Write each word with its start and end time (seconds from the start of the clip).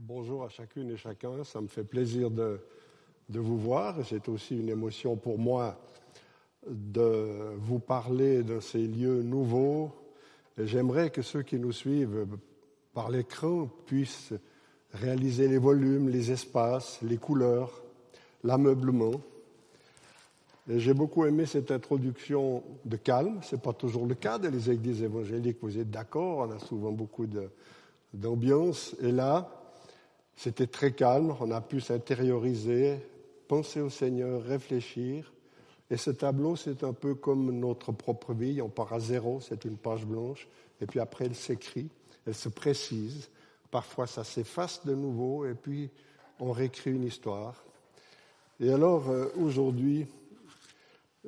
Bonjour 0.00 0.44
à 0.44 0.48
chacune 0.48 0.92
et 0.92 0.96
chacun. 0.96 1.42
Ça 1.42 1.60
me 1.60 1.66
fait 1.66 1.82
plaisir 1.82 2.30
de, 2.30 2.60
vous 3.30 3.58
voir. 3.58 3.96
C'est 4.04 4.28
aussi 4.28 4.56
une 4.56 4.68
émotion 4.68 5.16
pour 5.16 5.40
moi 5.40 5.76
de 6.68 7.56
vous 7.56 7.80
parler 7.80 8.44
de 8.44 8.60
ces 8.60 8.78
lieux 8.78 9.24
nouveaux. 9.24 9.90
J'aimerais 10.56 11.10
que 11.10 11.20
ceux 11.20 11.42
qui 11.42 11.58
nous 11.58 11.72
suivent 11.72 12.28
par 12.94 13.10
l'écran 13.10 13.68
puissent 13.86 14.34
réaliser 14.92 15.48
les 15.48 15.58
volumes, 15.58 16.08
les 16.08 16.30
espaces, 16.30 17.00
les 17.02 17.16
couleurs, 17.16 17.82
l'ameublement. 18.44 19.20
J'ai 20.68 20.94
beaucoup 20.94 21.26
aimé 21.26 21.44
cette 21.44 21.72
introduction 21.72 22.62
de 22.84 22.96
calme. 22.96 23.40
Ce 23.42 23.56
n'est 23.56 23.60
pas 23.60 23.72
toujours 23.72 24.06
le 24.06 24.14
cas 24.14 24.38
des 24.38 24.70
églises 24.70 25.02
évangéliques. 25.02 25.58
Vous 25.60 25.76
êtes 25.76 25.90
d'accord 25.90 26.48
On 26.48 26.52
a 26.52 26.60
souvent 26.60 26.92
beaucoup 26.92 27.26
d'ambiance. 28.14 28.94
Et 29.00 29.10
là, 29.10 29.57
c'était 30.38 30.68
très 30.68 30.92
calme. 30.92 31.34
On 31.40 31.50
a 31.50 31.60
pu 31.60 31.80
s'intérioriser, 31.80 33.00
penser 33.48 33.80
au 33.80 33.90
Seigneur, 33.90 34.40
réfléchir. 34.40 35.32
Et 35.90 35.96
ce 35.96 36.12
tableau, 36.12 36.54
c'est 36.54 36.84
un 36.84 36.92
peu 36.92 37.16
comme 37.16 37.50
notre 37.58 37.90
propre 37.90 38.32
vie. 38.34 38.62
On 38.62 38.68
part 38.68 38.92
à 38.92 39.00
zéro, 39.00 39.40
c'est 39.40 39.64
une 39.64 39.76
page 39.76 40.06
blanche. 40.06 40.46
Et 40.80 40.86
puis 40.86 41.00
après, 41.00 41.24
elle 41.24 41.34
s'écrit, 41.34 41.88
elle 42.24 42.36
se 42.36 42.48
précise. 42.48 43.30
Parfois, 43.72 44.06
ça 44.06 44.22
s'efface 44.22 44.86
de 44.86 44.94
nouveau. 44.94 45.44
Et 45.44 45.54
puis, 45.54 45.90
on 46.38 46.52
réécrit 46.52 46.92
une 46.92 47.04
histoire. 47.04 47.64
Et 48.60 48.70
alors, 48.70 49.10
euh, 49.10 49.26
aujourd'hui, 49.36 50.06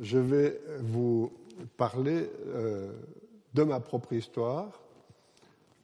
je 0.00 0.18
vais 0.18 0.60
vous 0.82 1.32
parler 1.76 2.30
euh, 2.46 2.92
de 3.54 3.64
ma 3.64 3.80
propre 3.80 4.12
histoire, 4.12 4.80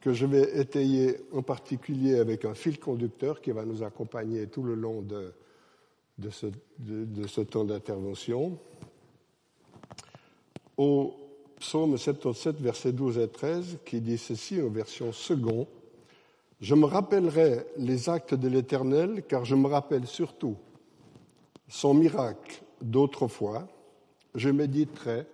que 0.07 0.13
je 0.13 0.25
vais 0.25 0.57
étayer 0.57 1.17
en 1.33 1.41
particulier 1.41 2.17
avec 2.17 2.45
un 2.45 2.53
fil 2.53 2.79
conducteur 2.79 3.41
qui 3.41 3.51
va 3.51 3.65
nous 3.65 3.83
accompagner 3.83 4.47
tout 4.47 4.63
le 4.63 4.73
long 4.73 5.01
de, 5.01 5.33
ce, 6.29 6.45
de, 6.79 7.27
ce, 7.27 7.41
temps 7.41 7.65
d'intervention. 7.65 8.57
Au 10.77 11.13
psaume 11.59 11.97
77, 11.97 12.61
versets 12.61 12.93
12 12.93 13.17
et 13.17 13.27
13, 13.27 13.79
qui 13.83 13.99
dit 13.99 14.17
ceci 14.17 14.61
en 14.61 14.69
version 14.69 15.11
second 15.11 15.67
Je 16.61 16.73
me 16.73 16.85
rappellerai 16.85 17.65
les 17.75 18.07
actes 18.07 18.33
de 18.33 18.47
l'Éternel, 18.47 19.23
car 19.27 19.43
je 19.43 19.55
me 19.55 19.67
rappelle 19.67 20.07
surtout 20.07 20.55
son 21.67 21.93
miracle 21.93 22.63
d'autrefois 22.81 23.67
je 24.35 24.47
méditerai 24.47 25.25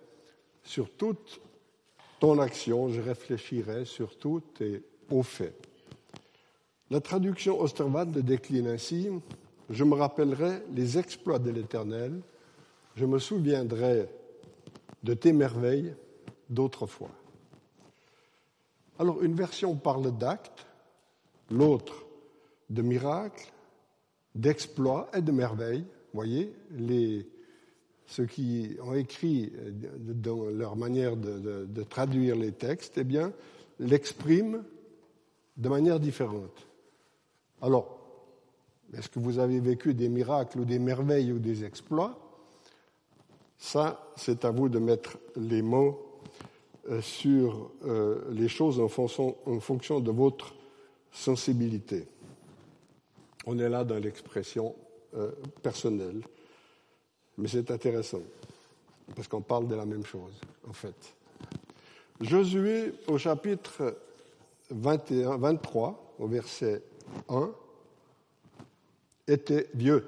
sur 0.64 0.90
toute 0.90 1.40
action, 2.32 2.88
je 2.88 3.00
réfléchirai 3.00 3.84
sur 3.84 4.16
tout 4.16 4.40
tes 4.54 4.82
hauts 5.10 5.22
faits. 5.22 5.54
La 6.90 7.00
traduction 7.00 7.60
Osterwald 7.60 8.14
le 8.14 8.22
décline 8.22 8.66
ainsi 8.66 9.08
Je 9.70 9.84
me 9.84 9.94
rappellerai 9.94 10.62
les 10.72 10.98
exploits 10.98 11.38
de 11.38 11.50
l'Éternel, 11.50 12.20
je 12.96 13.04
me 13.04 13.18
souviendrai 13.18 14.08
de 15.02 15.14
tes 15.14 15.32
merveilles 15.32 15.94
d'autrefois. 16.48 17.10
Alors, 18.98 19.22
une 19.22 19.34
version 19.34 19.74
parle 19.74 20.16
d'actes, 20.16 20.66
l'autre 21.50 22.06
de 22.70 22.82
miracles, 22.82 23.52
d'exploits 24.34 25.10
et 25.14 25.20
de 25.20 25.32
merveilles. 25.32 25.84
Voyez, 26.12 26.54
les 26.70 27.26
ceux 28.06 28.26
qui 28.26 28.76
ont 28.82 28.94
écrit 28.94 29.52
euh, 29.56 29.70
dans 29.96 30.44
leur 30.44 30.76
manière 30.76 31.16
de, 31.16 31.82
traduire 31.84 32.36
les 32.36 32.52
textes, 32.52 32.98
eh 32.98 33.04
bien, 33.04 33.32
l'expriment 33.78 34.62
de 35.56 35.68
manière 35.68 36.00
différente. 36.00 36.66
Alors, 37.62 37.98
est-ce 38.96 39.08
que 39.08 39.18
vous 39.18 39.38
avez 39.38 39.60
vécu 39.60 39.94
des 39.94 40.08
miracles 40.08 40.60
ou 40.60 40.64
des 40.64 40.78
merveilles 40.78 41.32
ou 41.32 41.38
des 41.38 41.64
exploits? 41.64 42.18
Ça, 43.58 44.12
c'est 44.16 44.44
à 44.44 44.50
vous 44.50 44.68
de 44.68 44.78
mettre 44.78 45.16
les 45.36 45.62
mots 45.62 46.20
euh, 46.90 47.00
sur 47.00 47.70
euh, 47.86 48.22
les 48.30 48.48
choses 48.48 48.78
en 48.78 48.88
fonction, 48.88 49.36
en 49.46 49.60
fonction 49.60 50.00
de 50.00 50.10
votre 50.10 50.54
sensibilité. 51.10 52.06
On 53.46 53.58
est 53.58 53.68
là 53.68 53.84
dans 53.84 53.98
l'expression 53.98 54.74
personnelle. 55.62 56.22
Mais 57.38 57.48
c'est 57.48 57.70
intéressant, 57.70 58.22
parce 59.14 59.28
qu'on 59.28 59.40
parle 59.40 59.66
de 59.66 59.74
la 59.74 59.84
même 59.84 60.04
chose, 60.04 60.40
en 60.68 60.72
fait. 60.72 61.14
Josué, 62.20 62.92
au 63.08 63.18
chapitre 63.18 63.96
21, 64.70 65.36
23, 65.36 66.14
au 66.18 66.26
verset 66.26 66.82
1, 67.28 67.50
était 69.26 69.68
vieux. 69.74 70.06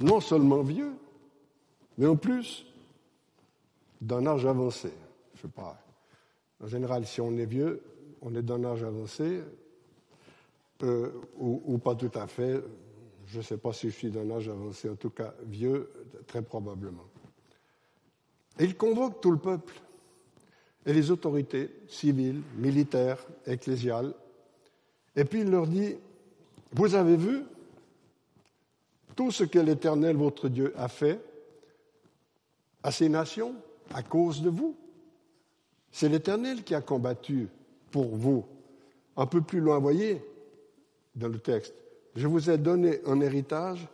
Non 0.00 0.20
seulement 0.20 0.62
vieux, 0.62 0.92
mais 1.98 2.06
en 2.06 2.16
plus 2.16 2.66
d'un 4.00 4.26
âge 4.26 4.46
avancé. 4.46 4.92
Je 5.34 5.42
sais 5.42 5.48
pas. 5.48 5.80
En 6.62 6.66
général, 6.66 7.06
si 7.06 7.20
on 7.20 7.36
est 7.36 7.46
vieux, 7.46 7.82
on 8.20 8.34
est 8.34 8.42
d'un 8.42 8.64
âge 8.64 8.82
avancé, 8.82 9.42
euh, 10.82 11.12
ou, 11.36 11.62
ou, 11.66 11.78
pas 11.78 11.94
tout 11.94 12.10
à 12.14 12.26
fait 12.26 12.62
je 13.34 13.38
ne 13.38 13.42
sais 13.42 13.56
pas 13.56 13.72
si 13.72 13.90
je 13.90 13.96
suis 13.96 14.10
d'un 14.10 14.30
âge 14.30 14.48
avancé, 14.48 14.88
en 14.88 14.94
tout 14.94 15.10
cas 15.10 15.34
vieux, 15.44 15.90
très 16.28 16.40
probablement. 16.40 17.02
Et 18.60 18.64
il 18.64 18.76
convoque 18.76 19.20
tout 19.20 19.32
le 19.32 19.38
peuple 19.38 19.74
et 20.86 20.92
les 20.92 21.10
autorités 21.10 21.68
civiles, 21.88 22.42
militaires, 22.56 23.18
ecclésiales. 23.44 24.14
Et 25.16 25.24
puis 25.24 25.40
il 25.40 25.50
leur 25.50 25.66
dit, 25.66 25.96
vous 26.70 26.94
avez 26.94 27.16
vu 27.16 27.42
tout 29.16 29.32
ce 29.32 29.42
que 29.42 29.58
l'Éternel, 29.58 30.16
votre 30.16 30.48
Dieu, 30.48 30.72
a 30.76 30.86
fait 30.86 31.20
à 32.84 32.92
ces 32.92 33.08
nations 33.08 33.56
à 33.92 34.04
cause 34.04 34.42
de 34.42 34.50
vous. 34.50 34.76
C'est 35.90 36.08
l'Éternel 36.08 36.62
qui 36.62 36.76
a 36.76 36.80
combattu 36.80 37.48
pour 37.90 38.14
vous. 38.14 38.44
Un 39.16 39.26
peu 39.26 39.40
plus 39.40 39.58
loin, 39.58 39.80
voyez, 39.80 40.24
dans 41.16 41.28
le 41.28 41.40
texte, 41.40 41.74
je 42.14 42.26
vous 42.26 42.50
ai 42.50 42.58
donné 42.58 43.00
en 43.06 43.20
héritage 43.20 43.86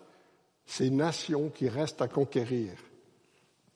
ces 0.67 0.91
nations 0.91 1.51
qui 1.51 1.69
restent 1.69 2.03
à 2.03 2.09
conquérir. 2.09 2.73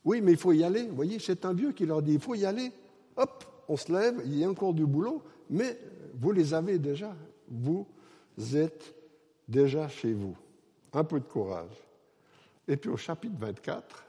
Oui, 0.05 0.21
mais 0.21 0.32
il 0.32 0.38
faut 0.38 0.53
y 0.53 0.62
aller. 0.62 0.84
Vous 0.87 0.94
voyez, 0.94 1.19
c'est 1.19 1.44
un 1.44 1.55
vieux 1.55 1.72
qui 1.72 1.87
leur 1.87 2.03
dit, 2.03 2.15
il 2.15 2.21
faut 2.21 2.34
y 2.34 2.44
aller. 2.44 2.71
Hop, 3.16 3.44
on 3.69 3.77
se 3.77 3.93
lève, 3.93 4.21
il 4.25 4.37
y 4.37 4.44
a 4.44 4.49
encore 4.49 4.75
du 4.75 4.87
boulot, 4.87 5.22
mais 5.49 5.78
vous 6.15 6.32
les 6.32 6.53
avez 6.53 6.78
déjà. 6.78 7.16
Vous 7.49 7.87
êtes 8.55 8.94
déjà 9.49 9.88
chez 9.88 10.12
vous. 10.12 10.37
Un 10.93 11.05
peu 11.05 11.19
de 11.21 11.25
courage. 11.25 11.76
Et 12.69 12.76
puis 12.76 12.91
au 12.91 12.97
chapitre 12.97 13.37
24, 13.38 14.05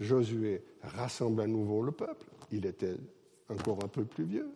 Josué 0.00 0.62
rassemble 0.82 1.40
à 1.40 1.46
nouveau 1.46 1.82
le 1.82 1.92
peuple. 1.92 2.26
Il 2.52 2.66
était 2.66 2.96
encore 3.48 3.82
un 3.82 3.88
peu 3.88 4.04
plus 4.04 4.24
vieux. 4.24 4.50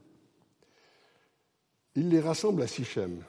Il 1.94 2.08
les 2.08 2.20
rassemble 2.20 2.62
à 2.62 2.66
Sichem 2.66 3.22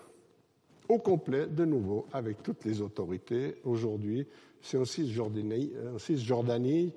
au 0.93 0.99
complet, 0.99 1.47
de 1.47 1.65
nouveau, 1.65 2.07
avec 2.13 2.43
toutes 2.43 2.65
les 2.65 2.81
autorités. 2.81 3.55
Aujourd'hui, 3.63 4.25
c'est 4.61 4.77
en 4.77 4.85
Cisjordanie, 4.85 6.93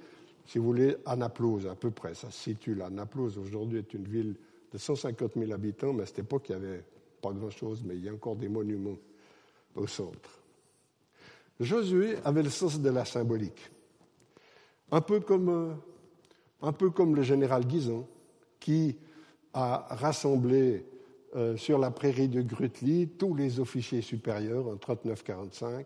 si 0.46 0.58
vous 0.58 0.64
voulez, 0.64 0.96
à 1.04 1.16
Naplouse, 1.16 1.66
à 1.66 1.74
peu 1.74 1.90
près. 1.90 2.14
Ça 2.14 2.30
se 2.30 2.38
situe 2.38 2.74
là. 2.74 2.90
Naplouse, 2.90 3.38
aujourd'hui, 3.38 3.78
est 3.78 3.94
une 3.94 4.06
ville 4.06 4.36
de 4.72 4.78
150 4.78 5.32
000 5.36 5.52
habitants, 5.52 5.92
mais 5.92 6.02
à 6.02 6.06
cette 6.06 6.20
époque, 6.20 6.48
il 6.48 6.56
n'y 6.56 6.64
avait 6.64 6.84
pas 7.20 7.32
grand-chose, 7.32 7.82
mais 7.84 7.96
il 7.96 8.04
y 8.04 8.08
a 8.08 8.12
encore 8.12 8.36
des 8.36 8.48
monuments 8.48 8.98
au 9.74 9.86
centre. 9.86 10.42
Josué 11.58 12.16
avait 12.24 12.42
le 12.42 12.50
sens 12.50 12.80
de 12.80 12.90
la 12.90 13.04
symbolique. 13.04 13.70
Un 14.92 15.00
peu 15.00 15.20
comme, 15.20 15.48
euh, 15.48 15.72
un 16.62 16.72
peu 16.72 16.90
comme 16.90 17.16
le 17.16 17.22
général 17.22 17.66
Guizon, 17.66 18.06
qui 18.60 18.96
a 19.54 19.86
rassemblé 19.90 20.84
euh, 21.34 21.56
sur 21.56 21.78
la 21.78 21.90
prairie 21.90 22.28
de 22.28 22.40
Grutli 22.40 23.08
tous 23.08 23.34
les 23.34 23.58
officiers 23.58 24.02
supérieurs 24.02 24.68
en 24.68 24.76
39-45 24.76 25.84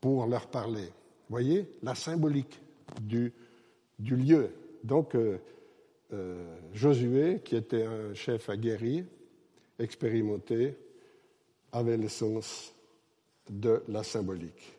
pour 0.00 0.26
leur 0.26 0.48
parler. 0.48 0.84
Vous 0.86 1.36
voyez 1.36 1.68
la 1.82 1.94
symbolique 1.94 2.60
du, 3.00 3.32
lieu. 3.98 4.50
Donc, 4.82 5.14
euh, 5.14 5.38
euh, 6.12 6.42
Josué, 6.74 7.40
qui 7.44 7.54
était 7.54 7.84
un 7.84 8.14
chef 8.14 8.50
aguerri, 8.50 9.04
expérimenté, 9.78 10.76
avait 11.70 11.96
le 11.96 12.08
sens 12.08 12.74
de 13.48 13.82
la 13.88 14.02
symbolique. 14.02 14.76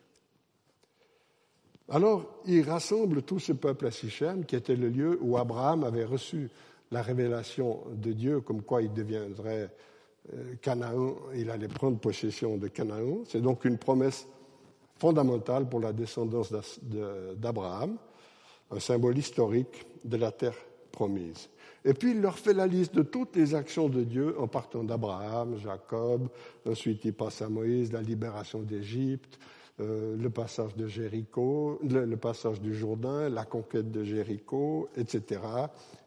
Alors, 1.88 2.40
il 2.46 2.62
rassemble 2.62 3.22
tout 3.22 3.38
ce 3.38 3.52
peuple 3.52 3.86
à 3.86 3.90
Sichem, 3.90 4.44
qui 4.44 4.56
était 4.56 4.76
le 4.76 4.88
lieu 4.88 5.18
où 5.20 5.36
Abraham 5.36 5.84
avait 5.84 6.04
reçu 6.04 6.50
la 6.92 7.02
révélation 7.02 7.80
de 7.90 8.12
Dieu 8.12 8.40
comme 8.40 8.62
quoi 8.62 8.82
il 8.82 8.92
deviendrait 8.92 9.74
euh, 10.34 10.54
Canaan, 10.60 11.16
il 11.34 11.50
allait 11.50 11.68
prendre 11.68 11.98
possession 11.98 12.58
de 12.58 12.68
Canaan. 12.68 13.24
C'est 13.26 13.40
donc 13.40 13.64
une 13.64 13.78
promesse 13.78 14.28
fondamentale 14.96 15.68
pour 15.68 15.80
la 15.80 15.92
descendance 15.92 16.52
d'Abraham, 17.36 17.96
un 18.70 18.78
symbole 18.78 19.18
historique 19.18 19.84
de 20.04 20.16
la 20.16 20.30
terre 20.30 20.54
promise. 20.92 21.48
Et 21.84 21.94
puis 21.94 22.12
il 22.12 22.20
leur 22.20 22.38
fait 22.38 22.52
la 22.52 22.66
liste 22.66 22.94
de 22.94 23.02
toutes 23.02 23.34
les 23.34 23.54
actions 23.54 23.88
de 23.88 24.04
Dieu 24.04 24.38
en 24.38 24.46
partant 24.46 24.84
d'Abraham, 24.84 25.56
Jacob, 25.58 26.28
ensuite 26.64 27.04
il 27.04 27.14
passe 27.14 27.42
à 27.42 27.48
Moïse, 27.48 27.92
la 27.92 28.02
libération 28.02 28.60
d'Égypte, 28.60 29.38
euh, 29.80 30.16
le 30.16 30.28
passage 30.28 30.76
de 30.76 30.86
Jéricho, 30.86 31.80
le, 31.82 32.16
passage 32.16 32.60
du 32.60 32.74
Jourdain, 32.74 33.30
la 33.30 33.44
conquête 33.44 33.90
de 33.90 34.04
Jéricho, 34.04 34.90
etc. 34.96 35.40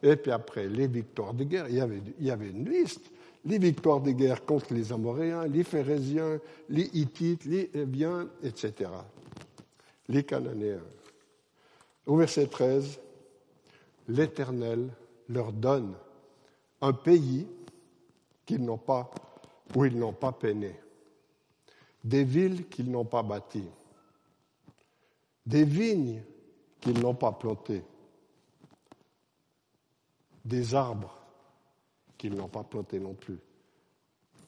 Et 0.02 0.14
puis 0.14 0.30
après, 0.30 0.68
les 0.68 0.86
victoires 0.86 1.34
de 1.34 1.42
guerre, 1.42 1.66
il 1.68 1.74
y 2.20 2.30
avait, 2.30 2.48
une 2.48 2.68
liste. 2.68 3.10
Les 3.44 3.58
victoires 3.58 4.00
de 4.00 4.12
guerre 4.12 4.44
contre 4.44 4.72
les 4.72 4.92
Amoréens, 4.92 5.46
les 5.46 5.64
Phérésiens, 5.64 6.40
les 6.68 6.88
Hittites, 6.94 7.44
les 7.44 7.70
Hébiens, 7.74 8.28
etc. 8.42 8.90
Les 10.08 10.22
Cananéens. 10.22 10.82
Au 12.06 12.16
verset 12.16 12.46
13, 12.46 13.00
l'Éternel 14.08 14.88
leur 15.28 15.52
donne 15.52 15.94
un 16.80 16.92
pays 16.92 17.48
qu'ils 18.44 18.64
n'ont 18.64 18.78
pas, 18.78 19.10
où 19.74 19.84
ils 19.84 19.98
n'ont 19.98 20.12
pas 20.12 20.30
peiné, 20.30 20.76
des 22.04 22.24
villes 22.24 22.68
qu'ils 22.68 22.90
n'ont 22.90 23.04
pas 23.04 23.22
bâties, 23.22 23.68
des 25.44 25.64
vignes 25.64 26.22
qu'ils 26.80 27.00
n'ont 27.00 27.14
pas 27.14 27.32
plantées, 27.32 27.82
des 30.44 30.74
arbres 30.74 31.16
qu'ils 32.16 32.34
n'ont 32.34 32.48
pas 32.48 32.64
plantés 32.64 33.00
non 33.00 33.14
plus, 33.14 33.38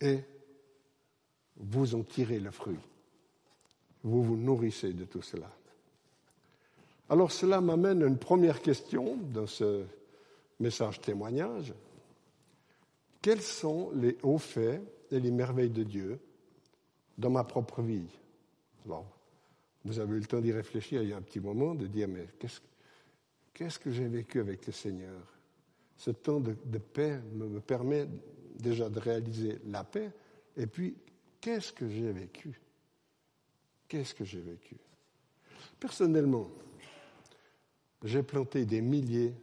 et 0.01 0.21
vous 1.57 1.95
en 1.95 2.03
tirez 2.03 2.39
le 2.39 2.51
fruit. 2.51 2.79
Vous 4.05 4.23
vous 4.23 4.37
nourrissez 4.37 4.93
de 4.93 5.05
tout 5.05 5.23
cela. 5.23 5.51
Alors 7.11 7.33
cela 7.33 7.61
m'amène 7.61 8.03
à 8.03 8.07
une 8.07 8.19
première 8.19 8.63
question 8.63 9.17
dans 9.17 9.47
ce 9.47 9.85
message 10.61 11.01
témoignage. 11.01 11.75
Quels 13.21 13.43
sont 13.43 13.91
les 13.95 14.17
hauts 14.23 14.39
faits 14.39 14.83
et 15.11 15.19
les 15.19 15.31
merveilles 15.31 15.71
de 15.71 15.83
Dieu 15.83 16.21
dans 17.19 17.31
ma 17.31 17.45
propre 17.45 17.83
vie. 17.83 18.07
Vous 19.85 19.99
avez 19.99 20.17
eu 20.17 20.21
le 20.21 20.27
temps 20.27 20.41
d'y 20.41 20.53
réfléchir 20.53 21.03
il 21.03 21.11
y 21.11 21.13
a 21.13 21.17
un 21.17 21.23
petit 21.23 21.41
moment, 21.41 21.75
de 21.75 21.87
dire, 21.87 22.09
mais 22.09 22.29
qu'est-ce, 22.39 23.79
que 23.79 23.91
j'ai 23.91 24.07
vécu 24.07 24.41
avec 24.41 24.67
le 24.67 24.73
Seigneur? 24.73 25.21
Ce 25.97 26.11
temps 26.13 26.41
de, 26.41 26.55
paix 26.79 27.21
me 27.33 27.61
permet 27.61 28.07
déjà 28.59 28.89
de 28.89 28.99
réaliser 29.01 29.59
la 29.67 29.85
paix, 29.85 30.13
et 30.57 30.67
puis, 30.67 30.97
qu'est-ce 31.41 31.73
que 31.73 31.89
j'ai 31.89 32.13
vécu? 32.13 32.61
Qu'est-ce 33.89 34.15
que 34.15 34.25
j'ai 34.25 34.41
vécu? 34.41 34.77
Personnellement, 35.79 36.49
j'ai 38.05 38.23
planté 38.23 38.65
des 38.65 38.81
milliers 38.81 39.35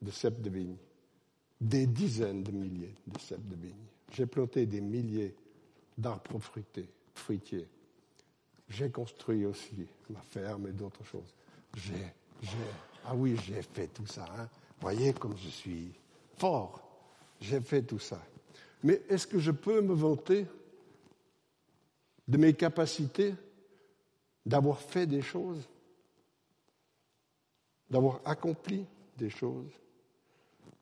de 0.00 0.10
cèpes 0.10 0.40
de 0.40 0.50
vigne, 0.50 0.76
des 1.60 1.86
dizaines 1.86 2.42
de 2.42 2.52
milliers 2.52 2.94
de 3.06 3.18
cèpes 3.18 3.46
de 3.46 3.56
vigne. 3.56 3.86
J'ai 4.12 4.26
planté 4.26 4.66
des 4.66 4.80
milliers 4.80 5.34
d'arbres 5.96 6.40
fruitiers. 7.14 7.68
J'ai 8.68 8.90
construit 8.90 9.44
aussi 9.44 9.86
ma 10.08 10.20
ferme 10.20 10.68
et 10.68 10.72
d'autres 10.72 11.04
choses. 11.04 11.34
J'ai, 11.74 12.12
j'ai, 12.40 12.56
ah 13.04 13.14
oui, 13.14 13.36
j'ai 13.44 13.62
fait 13.62 13.88
tout 13.88 14.06
ça. 14.06 14.26
Hein. 14.38 14.48
Voyez 14.80 15.12
comme 15.12 15.36
je 15.36 15.48
suis 15.48 15.92
fort. 16.36 16.80
J'ai 17.40 17.60
fait 17.60 17.82
tout 17.82 17.98
ça. 17.98 18.20
Mais 18.82 19.02
est-ce 19.08 19.26
que 19.26 19.38
je 19.38 19.50
peux 19.50 19.80
me 19.80 19.94
vanter 19.94 20.46
de 22.28 22.38
mes 22.38 22.54
capacités 22.54 23.34
d'avoir 24.46 24.78
fait 24.78 25.06
des 25.06 25.22
choses, 25.22 25.68
d'avoir 27.90 28.20
accompli 28.24 28.86
des 29.16 29.30
choses? 29.30 29.72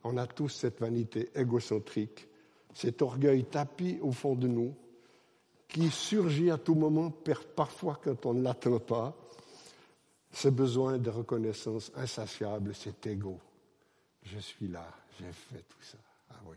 On 0.04 0.16
a 0.16 0.26
tous 0.26 0.50
cette 0.50 0.78
vanité 0.80 1.30
égocentrique, 1.34 2.28
cet 2.74 3.02
orgueil 3.02 3.44
tapis 3.44 3.98
au 4.00 4.12
fond 4.12 4.34
de 4.34 4.46
nous, 4.46 4.74
qui 5.68 5.90
surgit 5.90 6.50
à 6.50 6.58
tout 6.58 6.74
moment, 6.74 7.10
parfois 7.10 8.00
quand 8.02 8.26
on 8.26 8.34
ne 8.34 8.42
l'attend 8.42 8.78
pas, 8.78 9.14
ce 10.32 10.48
besoin 10.48 10.98
de 10.98 11.10
reconnaissance 11.10 11.92
insatiable, 11.94 12.74
cet 12.74 13.06
ego. 13.06 13.38
Je 14.22 14.38
suis 14.38 14.68
là, 14.68 14.86
j'ai 15.18 15.30
fait 15.32 15.62
tout 15.68 15.82
ça. 15.82 15.98
Ah 16.30 16.40
oui. 16.46 16.56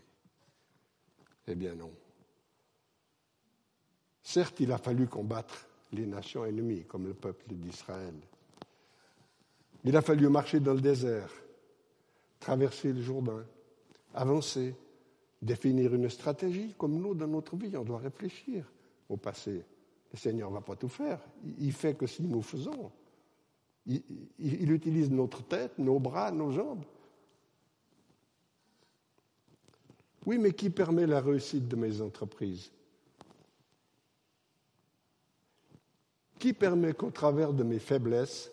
Eh 1.48 1.56
bien 1.56 1.76
non. 1.76 1.92
Certes, 4.24 4.60
il 4.62 4.72
a 4.72 4.78
fallu 4.78 5.08
combattre 5.08 5.68
les 5.92 6.06
nations 6.06 6.46
ennemies, 6.46 6.86
comme 6.86 7.08
le 7.08 7.14
peuple 7.14 7.54
d'Israël. 7.54 8.16
Il 9.84 9.96
a 9.98 10.02
fallu 10.02 10.30
marcher 10.30 10.60
dans 10.60 10.74
le 10.74 10.82
désert 10.82 11.30
traverser 12.40 12.92
le 12.92 13.02
Jourdain, 13.02 13.46
avancer, 14.14 14.76
définir 15.42 15.94
une 15.94 16.10
stratégie, 16.10 16.74
comme 16.78 17.00
nous, 17.00 17.14
dans 17.14 17.28
notre 17.28 17.56
vie, 17.56 17.76
on 17.78 17.84
doit 17.84 18.00
réfléchir 18.00 18.66
au 19.12 19.18
passé. 19.18 19.64
Le 20.12 20.18
Seigneur 20.18 20.50
ne 20.50 20.56
va 20.56 20.62
pas 20.62 20.76
tout 20.76 20.90
faire. 20.90 21.20
Il 21.60 21.74
fait 21.74 21.96
que 21.96 22.08
si 22.08 22.24
nous 22.24 22.42
faisons. 22.42 22.92
Il, 23.86 24.02
il, 24.40 24.72
utilise 24.72 25.10
notre 25.10 25.44
tête, 25.44 25.78
nos 25.78 26.00
bras, 26.00 26.32
nos 26.32 26.52
jambes. 26.52 26.86
Oui, 30.26 30.38
mais 30.38 30.54
qui 30.54 30.70
permet 30.70 31.08
la 31.08 31.20
réussite 31.20 31.68
de 31.68 31.76
mes 31.76 32.00
entreprises? 32.00 32.72
Qui 36.38 36.54
permet 36.54 36.94
qu'au 36.94 37.10
travers 37.10 37.54
de 37.54 37.64
mes 37.64 37.80
faiblesses, 37.80 38.52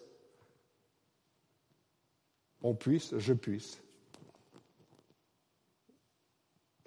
on 2.63 2.75
puisse, 2.75 3.17
je 3.19 3.35
puisse, 3.35 3.81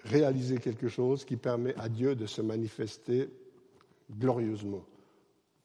réaliser 0.00 0.58
quelque 0.58 0.88
chose 0.88 1.24
qui 1.24 1.36
permet 1.36 1.76
à 1.76 1.88
Dieu 1.88 2.16
de 2.16 2.26
se 2.26 2.42
manifester 2.42 3.30
glorieusement 4.18 4.84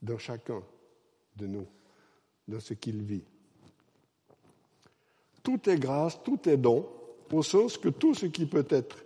dans 0.02 0.18
chacun 0.18 0.62
de 1.36 1.48
nous, 1.48 1.68
dans 2.48 2.60
ce 2.60 2.74
qu'il 2.74 3.02
vit. 3.04 3.24
Tout 5.44 5.70
est 5.70 5.80
grâce, 5.80 6.22
tout 6.24 6.48
est 6.50 6.58
don, 6.58 6.88
au 7.32 7.44
sens 7.44 7.78
que 7.78 7.90
tout 7.90 8.14
ce 8.14 8.26
qui 8.26 8.46
peut 8.46 8.68
être 8.70 8.98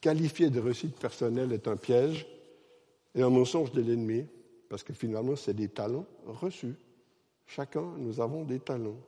qualifié 0.00 0.50
de 0.50 0.60
réussite 0.60 0.98
personnelle 0.98 1.52
est 1.52 1.68
un 1.68 1.76
piège 1.76 2.26
et 3.14 3.22
un 3.22 3.30
mensonge 3.30 3.72
de 3.72 3.80
l'ennemi, 3.80 4.26
parce 4.68 4.82
que 4.82 4.92
finalement, 4.92 5.36
c'est 5.36 5.54
des 5.54 5.68
talents 5.68 6.06
reçus. 6.26 6.74
Chacun, 7.46 7.94
nous 7.96 8.20
avons 8.20 8.44
des 8.44 8.60
talents. 8.60 9.00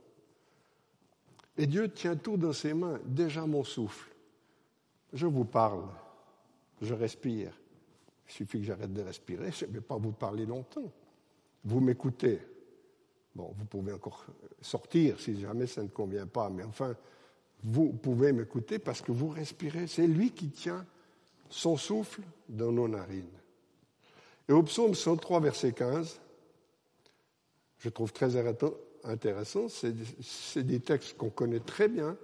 Et 1.57 1.67
Dieu 1.67 1.93
tient 1.93 2.17
tout 2.17 2.37
dans 2.37 2.55
ses 2.55 2.73
mains, 2.73 2.99
déjà 3.05 3.45
mon 3.45 3.65
souffle. 3.65 4.11
Je 5.13 5.27
vous 5.27 5.45
parle, 5.45 5.85
je 6.81 6.95
respire. 6.95 7.53
Il 8.31 8.33
suffit 8.33 8.61
que 8.61 8.67
j'arrête 8.67 8.93
de 8.93 9.03
respirer, 9.03 9.51
je 9.51 9.67
ne 9.67 9.73
vais 9.73 9.81
pas 9.81 9.97
vous 9.97 10.13
parler 10.13 10.47
longtemps. 10.47 10.93
Vous 11.65 11.81
m'écoutez. 11.81 12.39
Bon, 13.35 13.53
vous 13.59 13.65
pouvez 13.65 13.93
encore 13.93 14.25
sortir 14.61 15.19
si 15.19 15.41
jamais 15.41 15.67
ça 15.67 15.83
ne 15.83 15.89
convient 15.89 16.29
pas, 16.29 16.49
mais 16.49 16.63
enfin, 16.63 16.95
vous 17.65 17.93
pouvez 17.93 18.33
m'écouter 18.33 18.79
parce 18.79 19.01
que 19.01 19.11
vous 19.11 19.29
respirez. 19.29 19.89
C'est 19.89 20.07
lui 20.07 20.31
qui 20.31 20.49
tient 20.49 20.87
son 21.49 21.77
souffle 21.77 22.23
dans 22.49 22.71
nos 22.71 22.87
narines. 22.87 23.27
Et 24.49 24.53
au 24.53 24.63
psaume 24.63 24.95
103, 24.95 25.41
verset 25.41 25.73
15, 25.73 26.21
je 27.79 27.89
trouve 27.89 28.13
très 28.13 28.37
intéressant, 29.03 29.67
c'est 29.69 30.63
des 30.63 30.81
textes 30.81 31.17
qu'on 31.17 31.31
connaît 31.31 31.61
très 31.61 31.89
bien. 31.89 32.17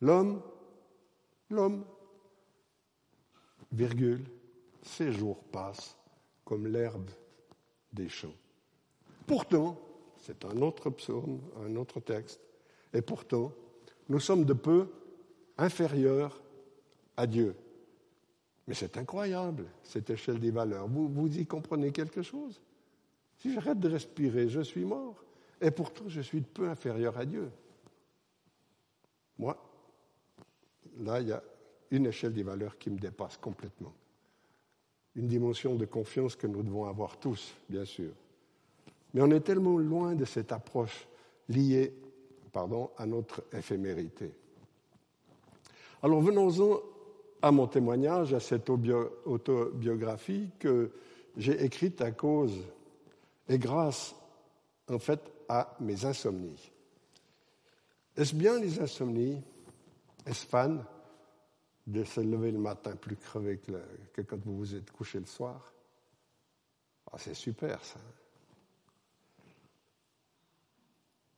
L'homme, 0.00 0.40
l'homme, 1.50 1.84
virgule, 3.72 4.24
ses 4.84 5.12
jours 5.12 5.42
passent 5.44 5.96
comme 6.44 6.66
l'herbe 6.66 7.10
des 7.92 8.08
champs. 8.08 8.34
Pourtant, 9.26 9.78
c'est 10.16 10.44
un 10.44 10.60
autre 10.60 10.90
psaume, 10.90 11.40
un 11.64 11.76
autre 11.76 12.00
texte, 12.00 12.40
et 12.92 13.02
pourtant, 13.02 13.52
nous 14.08 14.20
sommes 14.20 14.44
de 14.44 14.52
peu 14.52 14.88
inférieurs 15.58 16.40
à 17.16 17.26
Dieu. 17.26 17.56
Mais 18.66 18.74
c'est 18.74 18.96
incroyable, 18.96 19.66
cette 19.82 20.10
échelle 20.10 20.38
des 20.38 20.50
valeurs. 20.50 20.88
Vous, 20.88 21.08
vous 21.08 21.38
y 21.38 21.46
comprenez 21.46 21.92
quelque 21.92 22.22
chose? 22.22 22.60
Si 23.38 23.52
j'arrête 23.52 23.80
de 23.80 23.88
respirer, 23.88 24.48
je 24.48 24.60
suis 24.60 24.84
mort. 24.84 25.22
Et 25.60 25.70
pourtant, 25.70 26.04
je 26.08 26.20
suis 26.20 26.40
peu 26.40 26.68
inférieur 26.68 27.16
à 27.18 27.24
Dieu. 27.24 27.50
Moi, 29.38 29.56
là, 30.98 31.20
il 31.20 31.28
y 31.28 31.32
a 31.32 31.42
une 31.90 32.06
échelle 32.06 32.32
des 32.32 32.42
valeurs 32.42 32.78
qui 32.78 32.90
me 32.90 32.98
dépasse 32.98 33.36
complètement. 33.36 33.92
Une 35.16 35.28
dimension 35.28 35.74
de 35.76 35.84
confiance 35.84 36.34
que 36.36 36.46
nous 36.46 36.62
devons 36.62 36.86
avoir 36.86 37.18
tous, 37.18 37.54
bien 37.68 37.84
sûr. 37.84 38.10
Mais 39.12 39.22
on 39.22 39.30
est 39.30 39.40
tellement 39.40 39.78
loin 39.78 40.14
de 40.14 40.24
cette 40.24 40.50
approche 40.50 41.06
liée 41.48 41.92
pardon, 42.54 42.90
à 42.96 43.04
notre 43.04 43.42
éphémérité. 43.52 44.32
Alors 46.02 46.22
venons-en 46.22 46.80
à 47.42 47.50
mon 47.50 47.66
témoignage, 47.66 48.32
à 48.32 48.40
cette 48.40 48.70
autobiographie 48.70 50.48
que 50.58 50.92
j'ai 51.36 51.62
écrite 51.62 52.00
à 52.00 52.12
cause 52.12 52.54
et 53.48 53.58
grâce, 53.58 54.14
en 54.88 54.98
fait, 54.98 55.20
à 55.48 55.76
mes 55.80 56.06
insomnies. 56.06 56.70
Est-ce 58.16 58.34
bien 58.34 58.58
les 58.58 58.80
insomnies 58.80 59.42
Est-ce 60.24 60.46
fan 60.46 60.82
de 61.86 62.04
se 62.04 62.20
lever 62.20 62.50
le 62.50 62.58
matin 62.58 62.96
plus 62.96 63.16
crevé 63.16 63.58
que, 63.58 64.22
quand 64.22 64.38
vous 64.44 64.56
vous 64.56 64.74
êtes 64.74 64.90
couché 64.90 65.18
le 65.18 65.26
soir 65.26 65.72
ah, 67.12 67.16
C'est 67.18 67.34
super 67.34 67.84
ça. 67.84 68.00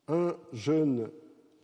Un 0.09 0.37
jeune 0.53 1.11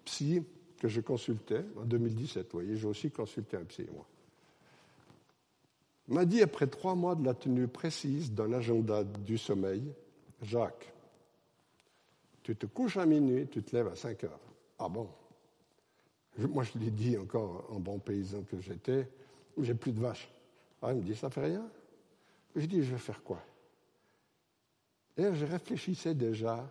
psy 0.05 0.43
que 0.79 0.89
je 0.89 1.01
consultais 1.01 1.65
en 1.77 1.85
2017, 1.85 2.47
vous 2.47 2.59
voyez, 2.59 2.77
j'ai 2.77 2.89
aussi 2.89 3.11
consulté 3.11 3.57
un 3.57 3.65
psy, 3.65 3.87
moi, 3.93 4.07
m'a 6.09 6.25
dit 6.25 6.43
après 6.43 6.67
trois 6.67 6.97
mois 6.97 7.15
de 7.15 7.25
la 7.25 7.35
tenue 7.35 7.69
précise 7.69 8.33
d'un 8.33 8.53
agenda 8.53 9.05
du 9.05 9.39
sommeil, 9.39 9.93
Jacques, 10.43 10.93
tu 12.43 12.57
te 12.57 12.67
couches 12.67 12.97
à 12.97 13.07
minuit, 13.07 13.47
tu 13.47 13.62
te 13.62 13.75
lèves 13.77 13.87
à 13.87 13.95
5 13.95 14.25
heures. 14.25 14.41
Ah 14.79 14.89
bon? 14.89 15.09
Moi, 16.39 16.65
je 16.65 16.79
lui 16.79 16.89
ai 16.89 16.91
dit 16.91 17.17
encore 17.19 17.67
en 17.71 17.79
bon 17.79 17.99
paysan 17.99 18.43
que 18.43 18.61
j'étais, 18.61 19.09
j'ai 19.59 19.75
plus 19.75 19.93
de 19.93 20.01
vaches. 20.01 20.29
Ah, 20.81 20.93
il 20.93 20.99
me 20.99 21.03
dit, 21.03 21.15
ça 21.15 21.31
fait 21.31 21.45
rien 21.45 21.69
Je 22.57 22.67
dis, 22.67 22.83
je 22.83 22.93
vais 22.93 22.99
faire 22.99 23.23
quoi? 23.23 23.43
Et 25.17 25.35
je 25.35 25.45
réfléchissais 25.45 26.15
déjà 26.15 26.69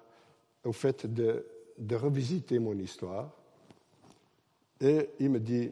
au 0.63 0.73
fait 0.73 1.05
de, 1.05 1.45
de 1.77 1.95
revisiter 1.95 2.59
mon 2.59 2.77
histoire. 2.77 3.31
Et 4.79 5.09
il 5.19 5.29
me 5.29 5.39
dit, 5.39 5.71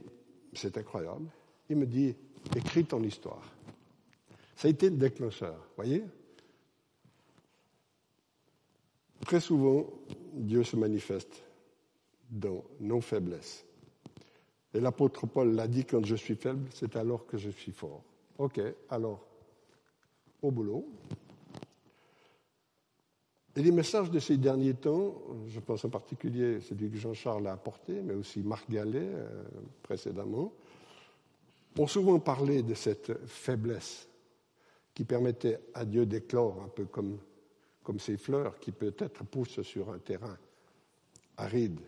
c'est 0.53 0.77
incroyable, 0.77 1.29
il 1.67 1.77
me 1.77 1.86
dit, 1.86 2.15
écris 2.55 2.86
ton 2.86 3.01
histoire. 3.01 3.43
Ça 4.55 4.67
a 4.67 4.72
été 4.72 4.89
le 4.89 4.98
déclencheur, 4.98 5.58
voyez? 5.75 6.03
Très 9.25 9.39
souvent, 9.39 9.88
Dieu 10.34 10.63
se 10.63 10.75
manifeste 10.75 11.43
dans 12.29 12.63
nos 12.79 13.01
faiblesses. 13.01 13.65
Et 14.73 14.79
l'apôtre 14.79 15.25
Paul 15.27 15.55
l'a 15.55 15.67
dit, 15.67 15.85
quand 15.85 16.05
je 16.05 16.15
suis 16.15 16.35
faible, 16.35 16.67
c'est 16.73 16.95
alors 16.95 17.25
que 17.25 17.38
je 17.38 17.49
suis 17.49 17.71
fort. 17.71 18.03
Ok, 18.38 18.61
alors, 18.89 19.25
au 20.41 20.51
boulot. 20.51 20.88
Et 23.55 23.61
les 23.61 23.71
messages 23.71 24.11
de 24.11 24.19
ces 24.19 24.38
derniers 24.38 24.75
temps, 24.75 25.21
je 25.47 25.59
pense 25.59 25.83
en 25.83 25.89
particulier 25.89 26.61
celui 26.61 26.89
que 26.89 26.97
Jean-Charles 26.97 27.47
a 27.47 27.53
apporté, 27.53 28.01
mais 28.01 28.13
aussi 28.13 28.41
Marc 28.41 28.69
Gallet 28.69 29.09
euh, 29.11 29.43
précédemment, 29.81 30.53
ont 31.77 31.88
souvent 31.88 32.19
parlé 32.19 32.61
de 32.61 32.73
cette 32.73 33.25
faiblesse 33.27 34.07
qui 34.93 35.03
permettait 35.03 35.59
à 35.73 35.83
Dieu 35.83 36.05
d'éclore 36.05 36.61
un 36.63 36.69
peu 36.69 36.85
comme 36.85 37.17
comme 37.89 37.99
ces 37.99 38.17
fleurs 38.17 38.59
qui 38.59 38.71
peut-être 38.71 39.23
poussent 39.23 39.63
sur 39.63 39.89
un 39.89 39.97
terrain 39.97 40.38
aride. 41.38 41.79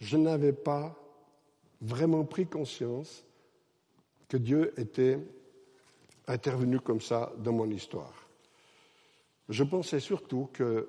Je 0.00 0.16
n'avais 0.16 0.52
pas 0.52 0.96
vraiment 1.80 2.24
pris 2.24 2.46
conscience 2.46 3.24
que 4.28 4.36
Dieu 4.36 4.72
était 4.78 5.18
intervenu 6.26 6.80
comme 6.80 7.00
ça 7.00 7.32
dans 7.38 7.52
mon 7.52 7.70
histoire. 7.70 8.28
Je 9.48 9.64
pensais 9.64 10.00
surtout 10.00 10.50
que 10.52 10.88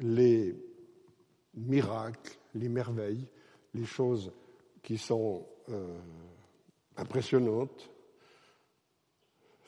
les 0.00 0.54
miracles, 1.54 2.38
les 2.54 2.68
merveilles, 2.68 3.26
les 3.74 3.86
choses 3.86 4.30
qui 4.82 4.98
sont 4.98 5.46
euh, 5.70 5.98
impressionnantes, 6.96 7.90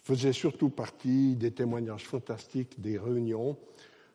faisait 0.02 0.32
surtout 0.32 0.70
partie 0.70 1.37
des 1.37 1.50
témoignages 1.50 2.04
fantastiques 2.04 2.80
des 2.80 2.99
réunions 2.99 3.56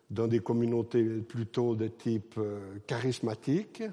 dans 0.09 0.27
des 0.27 0.39
communautés 0.39 1.03
plutôt 1.21 1.75
de 1.75 1.87
type 1.87 2.35
euh, 2.37 2.77
charismatique, 2.85 3.83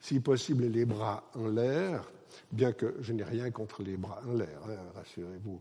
si 0.00 0.20
possible 0.20 0.66
les 0.66 0.84
bras 0.84 1.30
en 1.34 1.48
l'air, 1.48 2.10
bien 2.52 2.72
que 2.72 2.94
je 3.00 3.12
n'ai 3.12 3.24
rien 3.24 3.50
contre 3.50 3.82
les 3.82 3.96
bras 3.96 4.22
en 4.26 4.34
l'air, 4.34 4.60
hein, 4.68 4.78
rassurez-vous. 4.94 5.60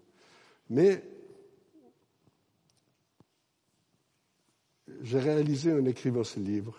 Mais 0.70 1.04
j'ai 5.02 5.20
réalisé 5.20 5.74
en 5.74 5.86
écrivant 5.86 6.24
ce 6.24 6.40
livre 6.40 6.78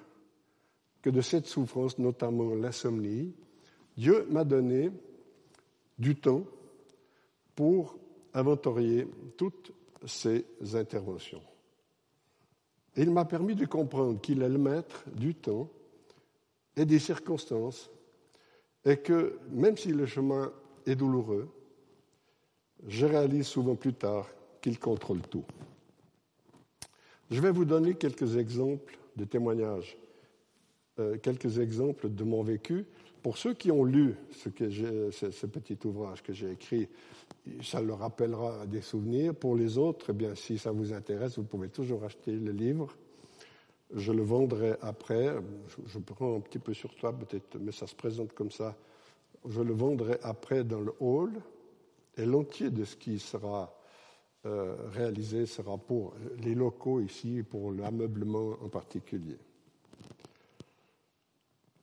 que 1.02 1.10
de 1.10 1.20
cette 1.20 1.46
souffrance, 1.46 1.98
notamment 1.98 2.54
l'insomnie, 2.54 3.34
Dieu 3.96 4.26
m'a 4.30 4.44
donné 4.44 4.90
du 5.98 6.16
temps 6.16 6.44
pour 7.54 7.98
inventorier 8.34 9.08
toutes 9.36 9.72
ces 10.04 10.44
interventions. 10.74 11.42
il 12.96 13.10
m'a 13.10 13.24
permis 13.24 13.54
de 13.54 13.64
comprendre 13.64 14.20
qu'il 14.20 14.42
est 14.42 14.48
le 14.48 14.58
maître 14.58 15.04
du 15.14 15.34
temps 15.34 15.70
et 16.76 16.84
des 16.84 16.98
circonstances, 16.98 17.90
et 18.84 18.98
que 18.98 19.38
même 19.50 19.76
si 19.76 19.92
le 19.92 20.06
chemin 20.06 20.52
est 20.86 20.96
douloureux, 20.96 21.48
je 22.86 23.06
réalise 23.06 23.46
souvent 23.46 23.74
plus 23.74 23.94
tard 23.94 24.28
qu'il 24.60 24.78
contrôle 24.78 25.22
tout. 25.22 25.44
Je 27.30 27.40
vais 27.40 27.50
vous 27.50 27.64
donner 27.64 27.94
quelques 27.94 28.36
exemples 28.36 28.98
de 29.16 29.24
témoignages, 29.24 29.96
euh, 30.98 31.18
quelques 31.18 31.58
exemples 31.58 32.08
de 32.08 32.24
mon 32.24 32.42
vécu. 32.42 32.86
Pour 33.22 33.38
ceux 33.38 33.54
qui 33.54 33.72
ont 33.72 33.82
lu 33.82 34.14
ce, 34.30 34.48
petit 35.46 35.78
ouvrage 35.84 36.22
que 36.22 36.32
j'ai 36.32 36.52
écrit 36.52 36.88
ça 37.62 37.80
leur 37.80 37.98
rappellera 37.98 38.66
des 38.66 38.80
souvenirs. 38.80 39.34
Pour 39.34 39.56
les 39.56 39.78
autres, 39.78 40.06
eh 40.10 40.12
bien, 40.12 40.34
si 40.34 40.58
ça 40.58 40.70
vous 40.70 40.92
intéresse, 40.92 41.38
vous 41.38 41.44
pouvez 41.44 41.68
toujours 41.68 42.04
acheter 42.04 42.32
le 42.32 42.52
livre. 42.52 42.94
Je 43.94 44.12
le 44.12 44.22
vendrai 44.22 44.76
après. 44.82 45.36
Je, 45.86 45.98
prends 45.98 46.36
un 46.36 46.40
petit 46.40 46.58
peu 46.58 46.74
sur 46.74 46.94
toi, 46.94 47.12
peut-être, 47.12 47.56
mais 47.58 47.72
ça 47.72 47.86
se 47.86 47.94
présente 47.94 48.32
comme 48.32 48.50
ça. 48.50 48.76
Je 49.48 49.60
le 49.60 49.72
vendrai 49.72 50.18
après 50.22 50.64
dans 50.64 50.80
le 50.80 50.94
hall. 51.00 51.32
Et 52.16 52.24
l'entier 52.24 52.70
de 52.70 52.84
ce 52.84 52.96
qui 52.96 53.18
sera 53.18 53.72
euh, 54.46 54.74
réalisé 54.92 55.46
sera 55.46 55.76
pour 55.76 56.14
les 56.42 56.54
locaux 56.54 57.00
ici, 57.00 57.42
pour 57.42 57.72
l'ameublement 57.72 58.56
en 58.62 58.68
particulier. 58.68 59.36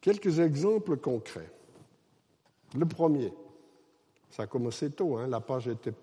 Quelques 0.01 0.39
exemples 0.39 0.97
concrets. 0.97 1.49
Le 2.75 2.85
premier, 2.85 3.31
ça 4.29 4.43
a 4.43 4.47
commencé 4.47 4.91
tôt, 4.91 5.17
hein. 5.17 5.27
la 5.27 5.39
page 5.39 5.67
était 5.67 5.93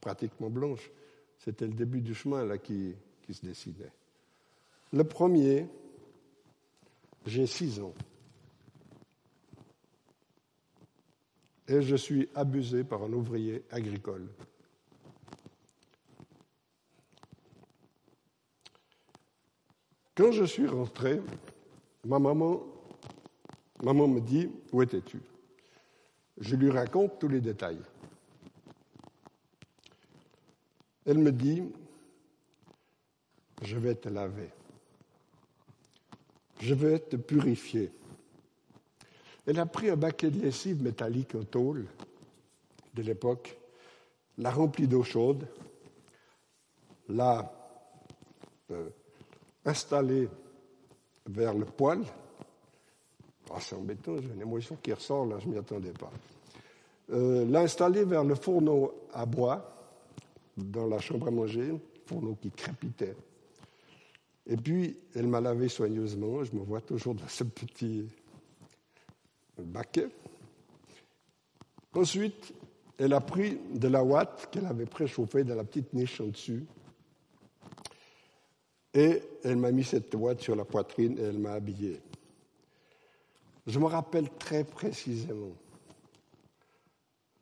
pratiquement 0.00 0.48
blanche. 0.48 0.90
C'était 1.38 1.66
le 1.66 1.74
début 1.74 2.00
du 2.00 2.14
chemin 2.14 2.44
là 2.44 2.58
qui, 2.58 2.94
qui 3.22 3.34
se 3.34 3.44
dessinait. 3.44 3.92
Le 4.92 5.04
premier, 5.04 5.66
j'ai 7.26 7.46
six 7.46 7.80
ans. 7.80 7.94
Et 11.68 11.82
je 11.82 11.94
suis 11.94 12.28
abusé 12.34 12.82
par 12.82 13.02
un 13.04 13.12
ouvrier 13.12 13.62
agricole. 13.70 14.28
Quand 20.16 20.32
je 20.32 20.44
suis 20.44 20.66
rentré, 20.66 21.22
ma 22.04 22.18
maman, 22.18 22.60
maman 23.82 24.08
me 24.08 24.20
dit 24.20 24.50
Où 24.72 24.82
étais-tu? 24.82 25.20
Je 26.38 26.56
lui 26.56 26.70
raconte 26.70 27.18
tous 27.18 27.28
les 27.28 27.40
détails. 27.40 27.80
Elle 31.06 31.18
me 31.18 31.32
dit, 31.32 31.62
je 33.62 33.78
vais 33.78 33.94
te 33.94 34.08
laver. 34.08 34.50
Je 36.60 36.74
vais 36.74 36.98
te 36.98 37.16
purifier. 37.16 37.90
Elle 39.46 39.58
a 39.58 39.66
pris 39.66 39.90
un 39.90 39.96
baquet 39.96 40.30
de 40.30 40.40
lessive 40.40 40.82
métallique 40.82 41.34
en 41.34 41.44
tôle 41.44 41.86
de 42.94 43.02
l'époque, 43.02 43.56
l'a 44.38 44.50
rempli 44.50 44.86
d'eau 44.86 45.02
chaude, 45.02 45.46
l'a 47.08 47.52
euh, 48.70 48.88
installé 49.64 50.28
vers 51.26 51.54
le 51.54 51.64
poêle, 51.64 52.04
ah, 53.52 53.58
c'est 53.60 53.74
embêtant, 53.74 54.16
j'ai 54.20 54.28
une 54.28 54.42
émotion 54.42 54.76
qui 54.80 54.92
ressort 54.92 55.26
là, 55.26 55.38
je 55.40 55.46
ne 55.46 55.52
m'y 55.52 55.58
attendais 55.58 55.92
pas. 55.92 56.10
Euh, 57.12 57.44
l'a 57.46 57.60
installé 57.60 58.04
vers 58.04 58.22
le 58.22 58.36
fourneau 58.36 58.92
à 59.12 59.26
bois, 59.26 59.74
dans 60.56 60.86
la 60.86 61.00
chambre 61.00 61.28
à 61.28 61.30
manger, 61.30 61.74
fourneau 62.06 62.36
qui 62.40 62.50
crépitait. 62.50 63.16
Et 64.46 64.56
puis, 64.56 64.96
elle 65.14 65.26
m'a 65.26 65.40
lavé 65.40 65.68
soigneusement, 65.68 66.44
je 66.44 66.54
me 66.54 66.60
vois 66.60 66.80
toujours 66.80 67.14
dans 67.14 67.28
ce 67.28 67.44
petit 67.44 68.08
baquet. 69.58 70.08
Ensuite, 71.92 72.54
elle 72.98 73.12
a 73.12 73.20
pris 73.20 73.58
de 73.72 73.88
la 73.88 74.02
ouate 74.04 74.48
qu'elle 74.50 74.66
avait 74.66 74.86
préchauffée 74.86 75.44
dans 75.44 75.54
la 75.54 75.64
petite 75.64 75.92
niche 75.92 76.20
en 76.20 76.26
dessus. 76.26 76.64
Et 78.92 79.22
elle 79.44 79.56
m'a 79.56 79.70
mis 79.70 79.84
cette 79.84 80.14
ouate 80.14 80.40
sur 80.40 80.56
la 80.56 80.64
poitrine 80.64 81.18
et 81.18 81.22
elle 81.22 81.38
m'a 81.38 81.52
habillé. 81.52 82.00
Je 83.66 83.78
me 83.78 83.86
rappelle 83.86 84.28
très 84.30 84.64
précisément 84.64 85.54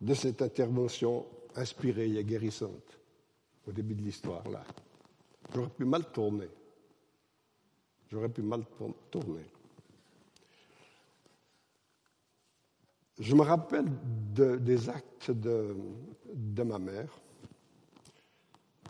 de 0.00 0.14
cette 0.14 0.42
intervention 0.42 1.26
inspirée 1.56 2.16
et 2.16 2.24
guérissante 2.24 2.98
au 3.66 3.72
début 3.72 3.94
de 3.94 4.02
l'histoire 4.02 4.48
là. 4.48 4.62
J'aurais 5.54 5.70
pu 5.70 5.84
mal 5.84 6.04
tourner. 6.12 6.48
J'aurais 8.10 8.28
pu 8.28 8.42
mal 8.42 8.64
tourner. 9.10 9.44
je 13.18 13.34
me 13.34 13.42
rappelle 13.42 13.86
des 14.34 14.88
actes 14.88 15.30
de, 15.30 15.76
de 16.32 16.62
ma 16.62 16.78
mère. 16.78 17.18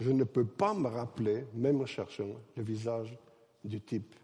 Je 0.01 0.11
ne 0.11 0.25
peux 0.25 0.45
pas 0.45 0.75
me 0.75 0.89
rappeler, 0.89 1.45
même 1.55 1.81
en 1.81 1.87
cherchant, 1.87 2.29
le 2.57 2.63
visage 2.63 3.17
du 3.65 3.81
type 3.81 4.15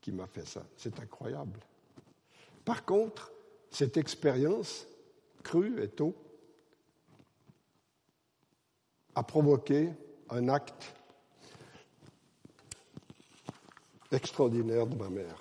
qui 0.00 0.12
m'a 0.12 0.26
fait 0.26 0.46
ça. 0.46 0.64
C'est 0.76 0.98
incroyable. 0.98 1.60
Par 2.64 2.84
contre, 2.84 3.30
cette 3.70 3.96
expérience, 3.96 4.86
crue 5.42 5.82
et 5.82 5.88
tôt, 5.88 6.14
a 9.14 9.22
provoqué 9.22 9.90
un 10.30 10.48
acte 10.48 10.94
extraordinaire 14.10 14.86
de 14.86 14.96
ma 14.96 15.08
mère. 15.08 15.36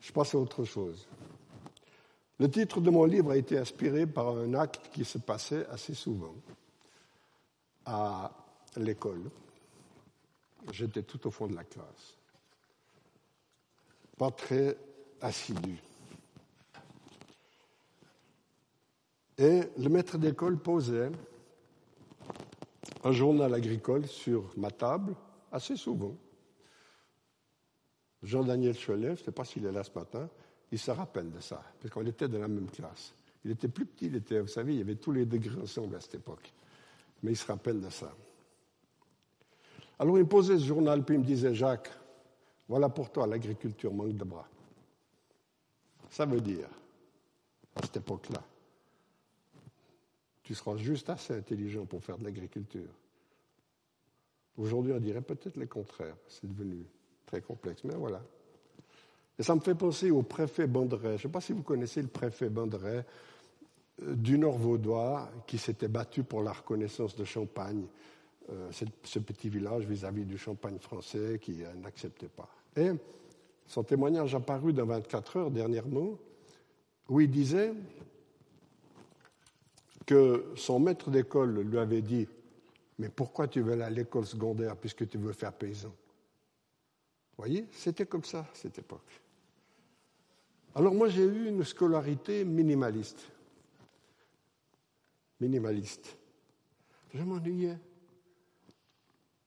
Je 0.00 0.12
passe 0.12 0.34
à 0.34 0.38
autre 0.38 0.64
chose. 0.64 1.06
Le 2.38 2.50
titre 2.50 2.80
de 2.80 2.90
mon 2.90 3.04
livre 3.04 3.30
a 3.30 3.36
été 3.36 3.56
inspiré 3.56 4.06
par 4.06 4.36
un 4.36 4.54
acte 4.54 4.90
qui 4.92 5.04
se 5.04 5.18
passait 5.18 5.66
assez 5.68 5.94
souvent 5.94 6.34
à 7.86 8.32
l'école. 8.76 9.30
J'étais 10.72 11.02
tout 11.02 11.26
au 11.26 11.30
fond 11.30 11.46
de 11.46 11.54
la 11.54 11.64
classe. 11.64 12.16
Pas 14.18 14.30
très 14.30 14.76
assidu. 15.20 15.78
Et 19.38 19.62
le 19.78 19.88
maître 19.88 20.18
d'école 20.18 20.58
posait 20.58 21.10
un 23.04 23.12
journal 23.12 23.52
agricole 23.54 24.06
sur 24.06 24.52
ma 24.56 24.70
table, 24.70 25.14
assez 25.50 25.76
souvent. 25.76 26.14
Jean-Daniel 28.22 28.76
Cholet, 28.76 29.16
je 29.16 29.20
ne 29.20 29.24
sais 29.24 29.32
pas 29.32 29.44
s'il 29.44 29.66
est 29.66 29.72
là 29.72 29.82
ce 29.82 29.90
matin, 29.98 30.28
il 30.70 30.78
se 30.78 30.90
rappelle 30.90 31.30
de 31.30 31.40
ça, 31.40 31.62
parce 31.80 31.92
qu'on 31.92 32.06
était 32.06 32.28
dans 32.28 32.38
la 32.38 32.48
même 32.48 32.70
classe. 32.70 33.14
Il 33.44 33.50
était 33.50 33.68
plus 33.68 33.84
petit, 33.84 34.06
il 34.06 34.16
était, 34.16 34.40
vous 34.40 34.46
savez, 34.46 34.74
il 34.74 34.78
y 34.78 34.82
avait 34.82 34.94
tous 34.94 35.12
les 35.12 35.26
degrés 35.26 35.60
ensemble 35.60 35.96
à 35.96 36.00
cette 36.00 36.14
époque. 36.14 36.52
Mais 37.22 37.32
il 37.32 37.36
se 37.36 37.46
rappelle 37.46 37.80
de 37.80 37.90
ça. 37.90 38.12
Alors 39.98 40.18
il 40.18 40.26
posait 40.26 40.58
ce 40.58 40.64
journal, 40.64 41.04
puis 41.04 41.16
il 41.16 41.18
me 41.18 41.24
disait, 41.24 41.54
Jacques, 41.54 41.90
voilà 42.68 42.88
pour 42.88 43.10
toi, 43.10 43.26
l'agriculture 43.26 43.92
manque 43.92 44.16
de 44.16 44.24
bras. 44.24 44.48
Ça 46.10 46.24
veut 46.24 46.40
dire, 46.40 46.68
à 47.74 47.82
cette 47.82 47.96
époque-là, 47.98 48.42
tu 50.42 50.54
seras 50.54 50.76
juste 50.76 51.08
assez 51.10 51.34
intelligent 51.34 51.84
pour 51.86 52.02
faire 52.02 52.18
de 52.18 52.24
l'agriculture. 52.24 52.90
Aujourd'hui, 54.56 54.92
on 54.92 55.00
dirait 55.00 55.22
peut-être 55.22 55.56
le 55.56 55.66
contraire. 55.66 56.16
C'est 56.28 56.46
devenu 56.46 56.84
complexe, 57.40 57.82
mais 57.84 57.94
voilà. 57.94 58.20
Et 59.38 59.42
ça 59.42 59.54
me 59.54 59.60
fait 59.60 59.74
penser 59.74 60.10
au 60.10 60.22
préfet 60.22 60.66
Banderet. 60.66 61.10
Je 61.10 61.12
ne 61.12 61.18
sais 61.18 61.28
pas 61.28 61.40
si 61.40 61.52
vous 61.52 61.62
connaissez 61.62 62.02
le 62.02 62.08
préfet 62.08 62.48
Banderet 62.48 63.04
euh, 64.02 64.14
du 64.14 64.38
Nord 64.38 64.58
vaudois 64.58 65.28
qui 65.46 65.58
s'était 65.58 65.88
battu 65.88 66.22
pour 66.22 66.42
la 66.42 66.52
reconnaissance 66.52 67.16
de 67.16 67.24
Champagne, 67.24 67.84
euh, 68.50 68.70
ce 69.04 69.18
petit 69.18 69.48
village 69.48 69.86
vis-à-vis 69.86 70.24
du 70.24 70.38
Champagne 70.38 70.78
français 70.78 71.38
qui 71.40 71.64
euh, 71.64 71.72
n'acceptait 71.82 72.28
pas. 72.28 72.48
Et 72.76 72.90
son 73.66 73.82
témoignage 73.82 74.34
apparu 74.34 74.72
dans 74.72 74.86
24 74.86 75.36
heures 75.36 75.50
dernièrement, 75.50 76.18
où 77.08 77.20
il 77.20 77.30
disait 77.30 77.72
que 80.06 80.52
son 80.56 80.78
maître 80.78 81.10
d'école 81.10 81.60
lui 81.60 81.78
avait 81.78 82.02
dit 82.02 82.28
Mais 82.98 83.08
pourquoi 83.08 83.48
tu 83.48 83.60
veux 83.60 83.72
aller 83.72 83.82
à 83.82 83.90
l'école 83.90 84.26
secondaire 84.26 84.76
puisque 84.76 85.08
tu 85.08 85.18
veux 85.18 85.32
faire 85.32 85.52
paysan? 85.52 85.92
Voyez, 87.36 87.66
c'était 87.72 88.06
comme 88.06 88.24
ça 88.24 88.46
cette 88.54 88.78
époque. 88.78 89.20
Alors 90.74 90.94
moi 90.94 91.08
j'ai 91.08 91.24
eu 91.24 91.48
une 91.48 91.64
scolarité 91.64 92.44
minimaliste. 92.44 93.28
Minimaliste. 95.40 96.16
Je 97.12 97.22
m'ennuyais. 97.22 97.78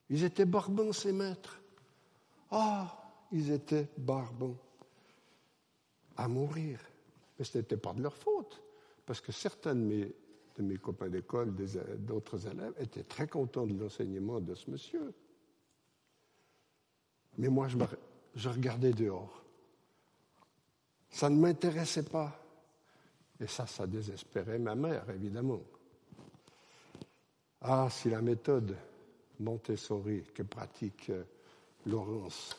Ils 0.09 0.23
étaient 0.23 0.45
barbants, 0.45 0.93
ces 0.93 1.11
maîtres. 1.11 1.59
Ah, 2.51 3.11
ils 3.31 3.51
étaient 3.51 3.87
barbants. 3.97 4.57
À 6.17 6.27
mourir. 6.27 6.79
Mais 7.37 7.45
ce 7.45 7.57
n'était 7.57 7.77
pas 7.77 7.93
de 7.93 8.01
leur 8.01 8.15
faute. 8.15 8.61
Parce 9.05 9.19
que 9.19 9.31
certains 9.31 9.75
de 9.75 9.81
mes 9.81 10.15
de 10.57 10.63
mes 10.63 10.77
copains 10.77 11.09
d'école, 11.09 11.53
d'autres 11.99 12.47
élèves, 12.47 12.73
étaient 12.79 13.03
très 13.03 13.27
contents 13.27 13.67
de 13.67 13.77
l'enseignement 13.77 14.39
de 14.39 14.55
ce 14.55 14.69
monsieur. 14.71 15.13
Mais 17.37 17.49
moi, 17.49 17.67
je, 18.35 18.49
regardais 18.49 18.91
dehors. 18.91 19.43
Ça 21.09 21.29
ne 21.29 21.37
m'intéressait 21.37 22.03
pas. 22.03 22.41
Et 23.39 23.47
ça, 23.47 23.67
ça 23.67 23.85
désespérait 23.85 24.59
ma 24.59 24.75
mère, 24.75 25.09
évidemment. 25.09 25.61
Ah, 27.61 27.89
si 27.89 28.09
la 28.09 28.21
méthode 28.21 28.75
Montessori 29.39 30.23
que 30.33 30.43
pratique 30.43 31.09
euh, 31.09 31.23
Laurence 31.85 32.55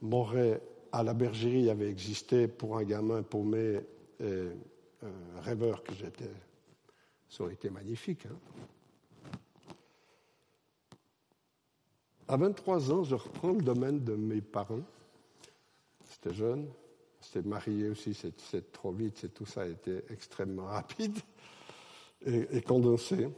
m'aurait 0.00 0.60
à 0.90 1.02
la 1.02 1.12
bergerie 1.12 1.68
avait 1.68 1.90
existé 1.90 2.48
pour 2.48 2.78
un 2.78 2.84
gamin 2.84 3.22
paumé 3.22 3.80
et 4.20 4.24
euh, 4.24 4.54
rêveur 5.40 5.82
que 5.82 5.92
j'étais, 5.94 6.30
ça 7.28 7.44
aurait 7.44 7.54
été 7.54 7.68
magnifique. 7.68 8.26
Hein. 8.26 8.36
À 12.32 12.36
23 12.36 12.92
ans, 12.92 13.04
je 13.04 13.14
reprends 13.14 13.52
le 13.52 13.62
domaine 13.62 14.02
de 14.02 14.14
mes 14.14 14.40
parents. 14.40 14.82
C'était 16.04 16.32
jeune, 16.32 16.68
c'était 17.20 17.46
marié 17.46 17.90
aussi, 17.90 18.14
c'est 18.14 18.72
trop 18.72 18.90
vite, 18.90 19.18
c'est 19.18 19.34
tout 19.34 19.46
ça 19.46 19.62
a 19.62 19.66
été 19.66 20.02
extrêmement 20.10 20.66
rapide 20.66 21.18
et, 22.24 22.62
condensé. 22.62 23.28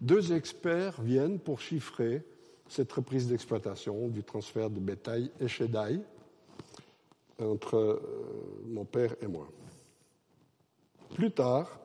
Deux 0.00 0.32
experts 0.32 1.00
viennent 1.00 1.38
pour 1.38 1.60
chiffrer 1.60 2.22
cette 2.68 2.92
reprise 2.92 3.28
d'exploitation 3.28 4.08
du 4.08 4.24
transfert 4.24 4.70
de 4.70 4.80
bétail 4.80 5.30
et 5.40 5.68
d'ail 5.68 6.02
entre 7.38 7.76
euh, 7.76 8.62
mon 8.66 8.84
père 8.84 9.14
et 9.22 9.26
moi. 9.26 9.48
Plus 11.14 11.30
tard, 11.32 11.80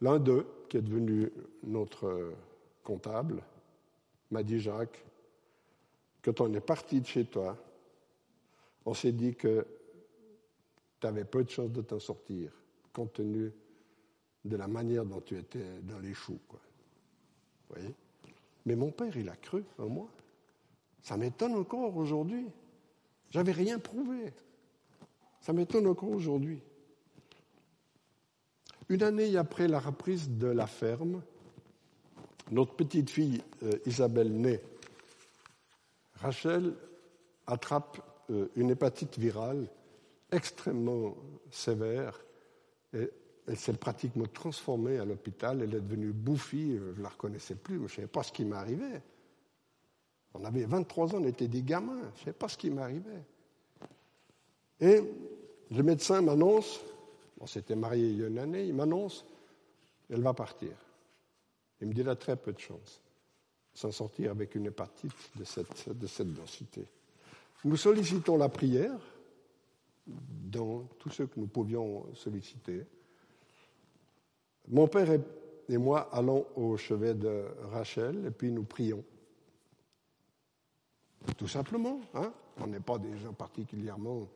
L'un 0.00 0.20
d'eux, 0.20 0.46
qui 0.68 0.76
est 0.76 0.82
devenu 0.82 1.32
notre 1.64 2.32
comptable, 2.84 3.42
m'a 4.30 4.44
dit, 4.44 4.60
Jacques, 4.60 5.04
quand 6.28 6.42
on 6.42 6.52
est 6.52 6.60
parti 6.60 7.00
de 7.00 7.06
chez 7.06 7.24
toi, 7.24 7.56
on 8.84 8.92
s'est 8.92 9.12
dit 9.12 9.34
que 9.34 9.66
tu 11.00 11.06
avais 11.06 11.24
peu 11.24 11.42
de 11.42 11.48
chances 11.48 11.70
de 11.70 11.80
t'en 11.80 11.98
sortir, 11.98 12.52
compte 12.92 13.14
tenu 13.14 13.50
de 14.44 14.56
la 14.56 14.68
manière 14.68 15.06
dont 15.06 15.22
tu 15.22 15.38
étais 15.38 15.80
dans 15.82 15.98
les 16.00 16.12
choux. 16.12 16.38
Voyez? 17.70 17.94
Mais 18.66 18.76
mon 18.76 18.90
père, 18.90 19.16
il 19.16 19.28
a 19.30 19.36
cru 19.36 19.64
en 19.78 19.88
moi. 19.88 20.08
Ça 21.02 21.16
m'étonne 21.16 21.54
encore 21.54 21.96
aujourd'hui. 21.96 22.46
J'avais 23.30 23.52
rien 23.52 23.78
prouvé. 23.78 24.32
Ça 25.40 25.54
m'étonne 25.54 25.86
encore 25.86 26.10
aujourd'hui. 26.10 26.60
Une 28.90 29.02
année 29.02 29.34
après 29.38 29.66
la 29.66 29.80
reprise 29.80 30.28
de 30.28 30.48
la 30.48 30.66
ferme, 30.66 31.22
notre 32.50 32.74
petite 32.74 33.08
fille 33.08 33.42
euh, 33.62 33.78
Isabelle 33.86 34.32
naît. 34.32 34.62
Rachel 36.20 36.74
attrape 37.46 38.00
euh, 38.30 38.48
une 38.56 38.70
hépatite 38.70 39.18
virale 39.18 39.68
extrêmement 40.30 41.16
sévère 41.50 42.20
et 42.92 43.10
elle 43.46 43.56
s'est 43.56 43.72
pratiquement 43.72 44.26
transformée 44.26 44.98
à 44.98 45.04
l'hôpital. 45.04 45.62
Elle 45.62 45.74
est 45.74 45.80
devenue 45.80 46.12
bouffie, 46.12 46.72
euh, 46.72 46.92
je 46.94 46.98
ne 46.98 47.02
la 47.02 47.08
reconnaissais 47.08 47.54
plus, 47.54 47.76
je 47.76 47.82
ne 47.82 47.88
savais 47.88 48.08
pas 48.08 48.22
ce 48.22 48.32
qui 48.32 48.44
m'arrivait. 48.44 49.02
On 50.34 50.44
avait 50.44 50.64
23 50.64 51.14
ans, 51.14 51.18
on 51.22 51.24
était 51.24 51.48
des 51.48 51.62
gamins, 51.62 52.00
je 52.00 52.20
ne 52.20 52.24
savais 52.24 52.32
pas 52.32 52.48
ce 52.48 52.58
qui 52.58 52.70
m'arrivait. 52.70 53.24
Et 54.80 55.02
le 55.70 55.82
médecin 55.82 56.20
m'annonce 56.20 56.80
on 57.40 57.46
s'était 57.46 57.76
marié 57.76 58.08
il 58.08 58.20
y 58.20 58.24
a 58.24 58.28
une 58.28 58.38
année, 58.38 58.64
il 58.64 58.74
m'annonce, 58.74 59.24
elle 60.10 60.22
va 60.22 60.34
partir. 60.34 60.72
Il 61.80 61.88
me 61.88 61.92
dit, 61.92 62.00
elle 62.00 62.08
a 62.08 62.16
très 62.16 62.36
peu 62.36 62.52
de 62.52 62.58
chance 62.58 63.02
s'en 63.78 63.92
sortir 63.92 64.32
avec 64.32 64.56
une 64.56 64.66
hépatite 64.66 65.30
de 65.36 65.44
cette, 65.44 65.88
de 65.96 66.06
cette 66.08 66.34
densité. 66.34 66.84
Nous 67.64 67.76
sollicitons 67.76 68.36
la 68.36 68.48
prière 68.48 68.98
dans 70.06 70.82
tout 70.98 71.10
ce 71.10 71.22
que 71.22 71.38
nous 71.38 71.46
pouvions 71.46 72.12
solliciter. 72.14 72.84
Mon 74.66 74.88
père 74.88 75.20
et 75.68 75.78
moi 75.78 76.08
allons 76.12 76.44
au 76.56 76.76
chevet 76.76 77.14
de 77.14 77.44
Rachel 77.70 78.26
et 78.26 78.30
puis 78.32 78.50
nous 78.50 78.64
prions. 78.64 79.04
Tout 81.36 81.48
simplement, 81.48 82.00
hein 82.14 82.32
on 82.60 82.66
n'est 82.66 82.80
pas 82.80 82.98
des 82.98 83.16
gens 83.18 83.32
particulièrement 83.32 84.28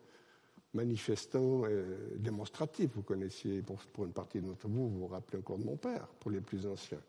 manifestant 0.74 1.66
et 1.66 1.84
démonstratif. 2.16 2.90
Vous 2.94 3.02
connaissiez, 3.02 3.62
pour, 3.62 4.04
une 4.04 4.12
partie 4.12 4.40
d'entre 4.40 4.68
vous, 4.68 4.88
vous 4.88 4.98
vous 5.00 5.06
rappelez 5.08 5.38
encore 5.38 5.58
de 5.58 5.64
mon 5.64 5.76
père, 5.76 6.06
pour 6.20 6.30
les 6.30 6.40
plus 6.40 6.64
anciens. 6.64 7.02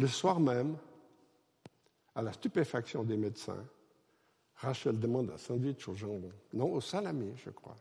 Le 0.00 0.06
soir 0.06 0.40
même, 0.40 0.78
à 2.14 2.22
la 2.22 2.32
stupéfaction 2.32 3.04
des 3.04 3.18
médecins, 3.18 3.62
Rachel 4.56 4.98
demande 4.98 5.28
un 5.28 5.36
sandwich 5.36 5.86
au 5.88 5.94
jambon. 5.94 6.32
Non, 6.54 6.72
au 6.72 6.80
salami, 6.80 7.34
je 7.36 7.50
crois. 7.50 7.76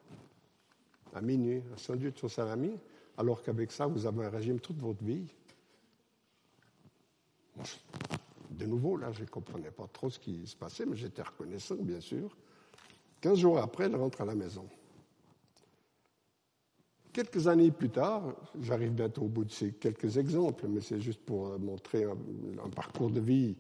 À 1.13 1.21
minuit, 1.21 1.63
un 1.73 1.77
sandwich 1.77 2.21
au 2.21 2.27
salami, 2.27 2.77
alors 3.17 3.41
qu'avec 3.41 3.71
ça, 3.71 3.87
vous 3.87 4.05
avez 4.05 4.25
un 4.25 4.29
régime 4.29 4.59
toute 4.59 4.79
votre 4.79 5.01
vie. 5.01 5.27
De 8.49 8.65
nouveau, 8.65 8.97
là, 8.97 9.13
je 9.13 9.21
ne 9.21 9.27
comprenais 9.27 9.71
pas 9.71 9.87
trop 9.87 10.09
ce 10.09 10.19
qui 10.19 10.45
se 10.45 10.57
passait, 10.57 10.85
mais 10.85 10.97
j'étais 10.97 11.21
reconnaissant, 11.21 11.75
bien 11.75 12.01
sûr. 12.01 12.35
Quinze 13.21 13.39
jours 13.39 13.59
après, 13.59 13.85
elle 13.85 13.95
rentre 13.95 14.19
à 14.19 14.25
la 14.25 14.35
maison. 14.35 14.67
Quelques 17.11 17.47
années 17.47 17.71
plus 17.71 17.89
tard, 17.89 18.35
j'arrive 18.61 18.91
bientôt 18.91 19.23
au 19.23 19.27
bout 19.27 19.43
de 19.43 19.51
ces 19.51 19.71
quelques 19.71 20.17
exemples, 20.17 20.67
mais 20.67 20.79
c'est 20.79 21.01
juste 21.01 21.21
pour 21.21 21.57
montrer 21.57 22.03
un, 22.03 22.69
parcours 22.69 23.09
de 23.09 23.19
vie. 23.19 23.55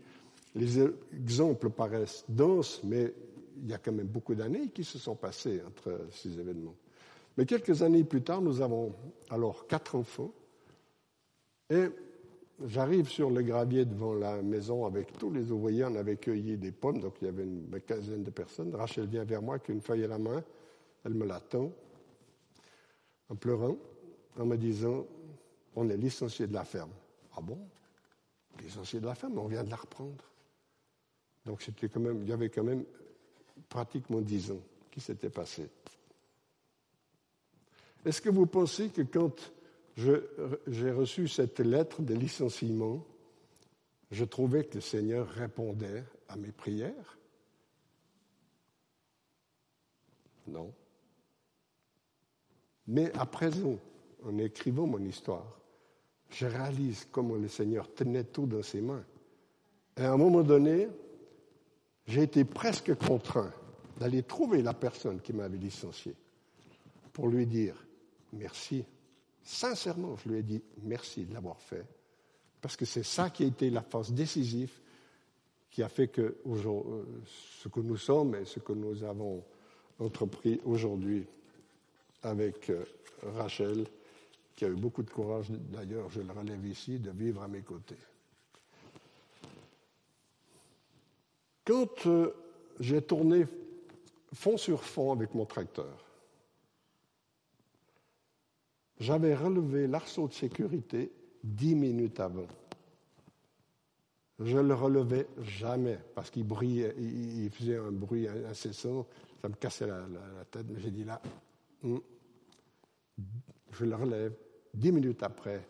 Les 0.53 0.79
exemples 1.13 1.71
paraissent 1.71 2.25
denses, 2.29 2.81
mais 2.83 3.11
il 3.61 3.69
y 3.69 3.73
a 3.73 3.79
quand 3.79 3.91
même 3.91 4.07
beaucoup 4.07 4.35
d'années 4.35 4.69
qui 4.69 4.83
se 4.83 4.99
sont 4.99 5.15
passées 5.15 5.61
entre 5.65 5.99
ces 6.11 6.39
événements. 6.39 6.75
Mais 7.37 7.45
quelques 7.45 7.81
années 7.81 8.03
plus 8.03 8.21
tard, 8.21 8.41
nous 8.41 8.61
avons 8.61 8.93
alors 9.31 9.65
quatre 9.65 9.95
enfants, 9.95 10.31
et 11.71 11.85
j'arrive 12.67 13.09
sur 13.09 13.31
le 13.31 13.41
gravier 13.41 13.85
devant 13.85 14.13
la 14.13 14.43
maison 14.43 14.85
avec 14.85 15.17
tous 15.17 15.31
les 15.31 15.51
ouvriers, 15.51 15.85
on 15.85 15.95
avait 15.95 16.17
cueilli 16.17 16.55
des 16.57 16.71
pommes, 16.71 16.99
donc 16.99 17.15
il 17.21 17.25
y 17.25 17.29
avait 17.29 17.43
une 17.43 17.67
quinzaine 17.87 18.23
de 18.23 18.29
personnes. 18.29 18.75
Rachel 18.75 19.07
vient 19.07 19.23
vers 19.23 19.41
moi 19.41 19.55
avec 19.55 19.69
une 19.69 19.81
feuille 19.81 20.03
à 20.03 20.07
la 20.07 20.19
main, 20.19 20.43
elle 21.03 21.15
me 21.15 21.25
la 21.25 21.39
tend 21.39 21.71
en 23.29 23.35
pleurant, 23.35 23.77
en 24.37 24.45
me 24.45 24.57
disant 24.57 25.05
On 25.75 25.89
est 25.89 25.97
licencié 25.97 26.47
de 26.47 26.53
la 26.53 26.65
ferme. 26.65 26.91
Ah 27.35 27.41
bon? 27.41 27.59
Licencié 28.61 28.99
de 28.99 29.05
la 29.05 29.15
ferme, 29.15 29.37
on 29.37 29.47
vient 29.47 29.63
de 29.63 29.69
la 29.69 29.77
reprendre. 29.77 30.23
Donc 31.45 31.61
c'était 31.61 31.89
quand 31.89 31.99
même, 31.99 32.23
il 32.23 32.29
y 32.29 32.33
avait 32.33 32.49
quand 32.49 32.63
même 32.63 32.83
pratiquement 33.69 34.21
dix 34.21 34.51
ans 34.51 34.61
qui 34.91 34.99
s'était 34.99 35.29
passé. 35.29 35.69
Est-ce 38.05 38.21
que 38.21 38.29
vous 38.29 38.45
pensez 38.45 38.89
que 38.89 39.01
quand 39.01 39.51
j'ai 39.95 40.91
reçu 40.91 41.27
cette 41.27 41.59
lettre 41.59 42.01
de 42.01 42.13
licenciement, 42.13 43.05
je 44.11 44.25
trouvais 44.25 44.63
que 44.63 44.75
le 44.75 44.81
Seigneur 44.81 45.27
répondait 45.27 46.03
à 46.27 46.35
mes 46.35 46.51
prières? 46.51 47.17
Non. 50.47 50.73
Mais 52.89 53.11
à 53.13 53.27
présent, 53.27 53.77
en 54.25 54.37
écrivant 54.39 54.87
mon 54.87 55.05
histoire, 55.05 55.59
je 56.31 56.47
réalise 56.47 57.07
comment 57.11 57.35
le 57.35 57.47
Seigneur 57.47 57.93
tenait 57.93 58.23
tout 58.23 58.47
dans 58.47 58.63
ses 58.63 58.81
mains. 58.81 59.05
Et 59.95 60.01
à 60.01 60.11
un 60.11 60.17
moment 60.17 60.41
donné, 60.41 60.87
j'ai 62.07 62.23
été 62.23 62.43
presque 62.45 62.95
contraint 62.95 63.53
d'aller 63.99 64.23
trouver 64.23 64.63
la 64.63 64.73
personne 64.73 65.21
qui 65.21 65.33
m'avait 65.33 65.59
licencié 65.59 66.15
pour 67.13 67.27
lui 67.27 67.45
dire 67.45 67.75
merci. 68.33 68.83
Sincèrement, 69.43 70.15
je 70.17 70.29
lui 70.29 70.39
ai 70.39 70.43
dit 70.43 70.63
merci 70.81 71.25
de 71.25 71.33
l'avoir 71.35 71.61
fait, 71.61 71.85
parce 72.59 72.75
que 72.75 72.85
c'est 72.85 73.03
ça 73.03 73.29
qui 73.29 73.43
a 73.43 73.47
été 73.47 73.69
la 73.69 73.83
force 73.83 74.11
décisive 74.11 74.71
qui 75.69 75.83
a 75.83 75.89
fait 75.89 76.07
que 76.07 76.37
euh, 76.47 77.03
ce 77.61 77.67
que 77.67 77.81
nous 77.81 77.97
sommes 77.97 78.33
et 78.33 78.45
ce 78.45 78.59
que 78.59 78.73
nous 78.73 79.03
avons 79.03 79.43
entrepris 79.99 80.59
aujourd'hui 80.65 81.27
avec 82.23 82.69
euh, 82.69 82.83
Rachel, 83.35 83.85
qui 84.55 84.65
a 84.65 84.67
eu 84.67 84.75
beaucoup 84.75 85.03
de 85.03 85.09
courage, 85.09 85.49
d'ailleurs, 85.49 86.09
je 86.09 86.21
le 86.21 86.31
relève 86.31 86.65
ici, 86.65 86.99
de 86.99 87.11
vivre 87.11 87.41
à 87.41 87.47
mes 87.47 87.61
côtés. 87.61 87.97
Quand 91.65 92.07
euh, 92.07 92.33
j'ai 92.79 93.01
tourné 93.01 93.47
fond 94.33 94.57
sur 94.57 94.83
fond 94.83 95.11
avec 95.11 95.33
mon 95.33 95.45
tracteur, 95.45 96.05
j'avais 98.99 99.35
relevé 99.35 99.87
l'arceau 99.87 100.27
de 100.27 100.33
sécurité 100.33 101.11
dix 101.43 101.75
minutes 101.75 102.19
avant. 102.19 102.47
Je 104.39 104.57
ne 104.57 104.63
le 104.63 104.73
relevais 104.73 105.27
jamais 105.41 105.99
parce 106.15 106.29
qu'il 106.29 106.45
brillait, 106.45 106.95
il 106.97 107.49
faisait 107.49 107.77
un 107.77 107.91
bruit 107.91 108.27
incessant, 108.27 109.05
ça 109.41 109.49
me 109.49 109.55
cassait 109.55 109.87
la, 109.87 110.05
tête, 110.49 110.65
mais 110.69 110.79
j'ai 110.79 110.91
dit 110.91 111.03
là. 111.03 111.21
Je 111.83 113.85
le 113.85 113.95
relève. 113.95 114.33
Dix 114.73 114.91
minutes 114.91 115.23
après, 115.23 115.67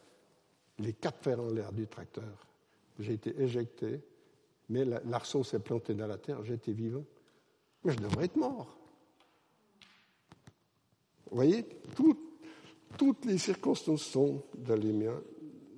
les 0.79 0.93
quatre 0.93 1.23
fers 1.23 1.39
en 1.39 1.49
l'air 1.49 1.71
du 1.71 1.87
tracteur. 1.87 2.47
J'ai 2.99 3.13
été 3.13 3.41
éjecté, 3.41 4.01
mais 4.69 4.85
l'arceau 4.85 5.43
s'est 5.43 5.59
planté 5.59 5.93
dans 5.93 6.07
la 6.07 6.17
terre, 6.17 6.43
j'étais 6.43 6.73
vivant. 6.73 7.05
Mais 7.83 7.93
je 7.93 7.99
devrais 7.99 8.25
être 8.25 8.35
mort. 8.35 8.77
Vous 11.29 11.35
voyez, 11.35 11.65
toutes 12.97 13.25
les 13.25 13.37
circonstances 13.37 14.03
sont 14.03 14.43
dans 14.57 14.75
les 14.75 14.91
mains 14.91 15.21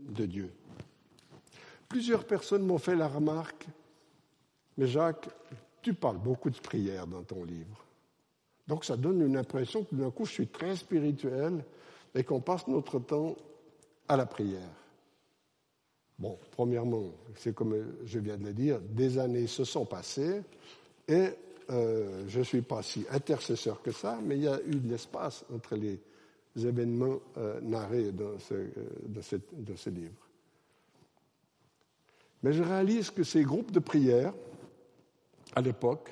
de 0.09 0.25
Dieu. 0.25 0.51
Plusieurs 1.87 2.25
personnes 2.25 2.65
m'ont 2.65 2.77
fait 2.77 2.95
la 2.95 3.07
remarque, 3.07 3.67
mais 4.77 4.87
Jacques, 4.87 5.29
tu 5.81 5.93
parles 5.93 6.17
beaucoup 6.17 6.49
de 6.49 6.57
prières 6.57 7.05
dans 7.05 7.23
ton 7.23 7.43
livre. 7.43 7.85
Donc 8.71 8.85
ça 8.85 8.95
donne 8.95 9.21
une 9.21 9.35
impression 9.35 9.83
que 9.83 9.93
d'un 9.93 10.11
coup 10.11 10.23
je 10.23 10.31
suis 10.31 10.47
très 10.47 10.77
spirituel 10.77 11.61
et 12.15 12.23
qu'on 12.23 12.39
passe 12.39 12.69
notre 12.69 12.99
temps 12.99 13.35
à 14.07 14.15
la 14.15 14.25
prière. 14.25 14.71
Bon, 16.17 16.39
premièrement, 16.51 17.03
c'est 17.35 17.53
comme 17.53 17.75
je 18.05 18.19
viens 18.19 18.37
de 18.37 18.45
le 18.45 18.53
dire, 18.53 18.79
des 18.79 19.19
années 19.19 19.47
se 19.47 19.65
sont 19.65 19.83
passées 19.83 20.41
et 21.05 21.31
euh, 21.69 22.23
je 22.29 22.39
ne 22.39 22.43
suis 22.45 22.61
pas 22.61 22.81
si 22.81 23.05
intercesseur 23.11 23.81
que 23.81 23.91
ça, 23.91 24.17
mais 24.23 24.37
il 24.37 24.43
y 24.43 24.47
a 24.47 24.61
eu 24.65 24.75
de 24.75 24.89
l'espace 24.89 25.43
entre 25.53 25.75
les 25.75 25.99
événements 26.55 27.19
euh, 27.39 27.59
narrés 27.59 28.13
ce, 28.39 28.53
euh, 28.53 28.69
dans 29.51 29.75
ce 29.75 29.89
livre. 29.89 30.29
Mais 32.41 32.53
je 32.53 32.63
réalise 32.63 33.09
que 33.09 33.25
ces 33.25 33.43
groupes 33.43 33.71
de 33.71 33.79
prière, 33.79 34.33
à 35.57 35.61
l'époque, 35.61 36.09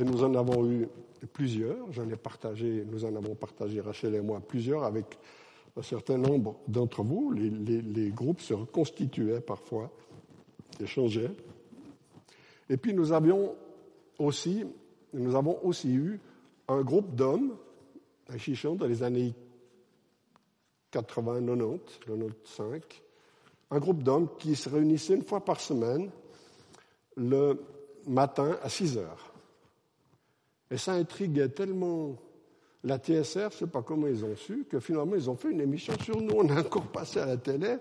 et 0.00 0.04
nous 0.04 0.24
en 0.24 0.34
avons 0.34 0.66
eu 0.66 0.88
plusieurs, 1.34 1.92
j'en 1.92 2.08
ai 2.08 2.16
partagé, 2.16 2.86
nous 2.90 3.04
en 3.04 3.14
avons 3.14 3.34
partagé, 3.34 3.82
Rachel 3.82 4.14
et 4.14 4.22
moi, 4.22 4.40
plusieurs 4.40 4.82
avec 4.82 5.18
un 5.76 5.82
certain 5.82 6.16
nombre 6.16 6.56
d'entre 6.66 7.02
vous. 7.02 7.32
Les, 7.32 8.08
groupes 8.08 8.40
se 8.40 8.54
reconstituaient 8.54 9.42
parfois, 9.42 9.90
échangeaient. 10.80 11.30
Et 12.70 12.78
puis 12.78 12.94
nous 12.94 13.12
avions 13.12 13.54
aussi, 14.18 14.64
nous 15.12 15.36
avons 15.36 15.58
aussi 15.64 15.92
eu 15.92 16.18
un 16.68 16.80
groupe 16.80 17.14
d'hommes 17.14 17.56
à 18.28 18.38
Chichon 18.38 18.76
dans 18.76 18.86
les 18.86 19.02
années 19.02 19.34
80, 20.92 21.44
90, 21.44 21.78
95, 22.06 22.80
un 23.70 23.78
groupe 23.78 24.02
d'hommes 24.02 24.28
qui 24.38 24.56
se 24.56 24.70
réunissaient 24.70 25.14
une 25.14 25.24
fois 25.24 25.44
par 25.44 25.60
semaine 25.60 26.10
le 27.16 27.60
matin 28.06 28.56
à 28.62 28.70
6 28.70 28.96
heures. 28.96 29.29
Et 30.70 30.76
ça 30.76 30.92
intriguait 30.92 31.48
tellement 31.48 32.16
la 32.84 32.98
TSR, 32.98 33.22
je 33.34 33.44
ne 33.44 33.50
sais 33.50 33.66
pas 33.66 33.82
comment 33.82 34.06
ils 34.06 34.24
ont 34.24 34.36
su, 34.36 34.64
que 34.68 34.80
finalement 34.80 35.14
ils 35.16 35.28
ont 35.28 35.36
fait 35.36 35.50
une 35.50 35.60
émission 35.60 35.94
sur 36.02 36.20
nous. 36.20 36.34
On 36.34 36.48
a 36.48 36.60
encore 36.60 36.86
passé 36.86 37.18
à 37.18 37.26
la 37.26 37.36
télé 37.36 37.76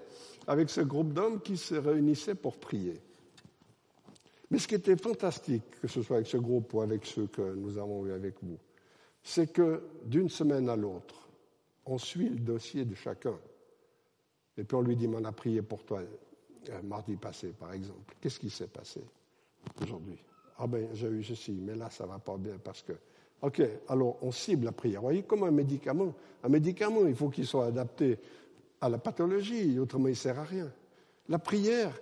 avec 0.47 0.69
ce 0.69 0.81
groupe 0.81 1.13
d'hommes 1.13 1.41
qui 1.41 1.55
se 1.55 1.75
réunissaient 1.75 2.35
pour 2.35 2.57
prier. 2.57 2.99
Mais 4.51 4.57
ce 4.57 4.67
qui 4.67 4.75
était 4.75 4.97
fantastique, 4.97 5.79
que 5.81 5.87
ce 5.87 6.01
soit 6.01 6.17
avec 6.17 6.27
ce 6.27 6.37
groupe 6.37 6.73
ou 6.73 6.81
avec 6.81 7.05
ceux 7.05 7.27
que 7.27 7.53
nous 7.53 7.77
avons 7.77 8.05
eu 8.07 8.11
avec 8.11 8.35
vous, 8.41 8.57
c'est 9.21 9.53
que 9.53 9.83
d'une 10.05 10.29
semaine 10.29 10.69
à 10.69 10.75
l'autre, 10.75 11.29
on 11.85 11.97
suit 11.97 12.29
le 12.29 12.39
dossier 12.39 12.83
de 12.83 12.95
chacun. 12.95 13.37
Et 14.57 14.63
puis 14.63 14.75
on 14.75 14.81
lui 14.81 14.95
dit, 14.95 15.07
on 15.07 15.23
a 15.23 15.31
prié 15.31 15.61
pour 15.61 15.83
toi 15.83 16.01
euh, 16.01 16.81
mardi 16.81 17.15
passé, 17.15 17.49
par 17.49 17.73
exemple. 17.73 18.15
Qu'est-ce 18.19 18.39
qui 18.39 18.49
s'est 18.49 18.67
passé 18.67 19.01
aujourd'hui? 19.81 20.17
Ah 20.59 20.67
ben 20.67 20.89
j'ai 20.93 21.07
eu 21.07 21.23
ceci, 21.23 21.51
mais 21.51 21.75
là 21.75 21.89
ça 21.89 22.05
va 22.05 22.19
pas 22.19 22.37
bien 22.37 22.57
parce 22.63 22.81
que. 22.83 22.93
Ok, 23.41 23.61
alors 23.87 24.17
on 24.21 24.31
cible 24.31 24.65
la 24.65 24.73
prière. 24.73 24.99
Vous 24.99 25.07
voyez, 25.07 25.23
comme 25.23 25.43
un 25.43 25.51
médicament. 25.51 26.13
Un 26.43 26.49
médicament, 26.49 27.07
il 27.07 27.15
faut 27.15 27.29
qu'il 27.29 27.47
soit 27.47 27.67
adapté 27.67 28.19
à 28.81 28.89
la 28.89 28.97
pathologie, 28.97 29.79
autrement 29.79 30.07
il 30.07 30.11
ne 30.11 30.15
sert 30.15 30.37
à 30.37 30.43
rien. 30.43 30.71
La 31.29 31.39
prière, 31.39 31.97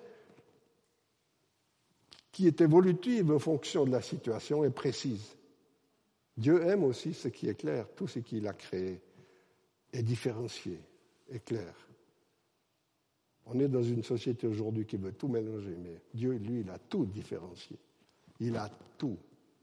qui 2.31 2.47
est 2.47 2.59
évolutive 2.61 3.31
en 3.31 3.39
fonction 3.39 3.85
de 3.85 3.91
la 3.91 4.01
situation, 4.01 4.63
est 4.63 4.71
précise. 4.71 5.35
Dieu 6.35 6.63
aime 6.63 6.83
aussi 6.83 7.13
ce 7.13 7.27
qui 7.27 7.47
est 7.47 7.55
clair, 7.55 7.87
tout 7.95 8.07
ce 8.07 8.19
qu'il 8.19 8.47
a 8.47 8.53
créé 8.53 8.99
est 9.93 10.03
différencié, 10.03 10.79
est 11.31 11.43
clair. 11.43 11.73
On 13.45 13.59
est 13.59 13.67
dans 13.67 13.83
une 13.83 14.03
société 14.03 14.45
aujourd'hui 14.45 14.85
qui 14.85 14.97
veut 14.97 15.13
tout 15.13 15.27
mélanger, 15.27 15.75
mais 15.81 16.01
Dieu, 16.13 16.33
lui, 16.33 16.61
il 16.61 16.69
a 16.69 16.77
tout 16.77 17.05
différencié. 17.05 17.77
Il 18.39 18.55
a 18.55 18.69
tout 18.97 19.17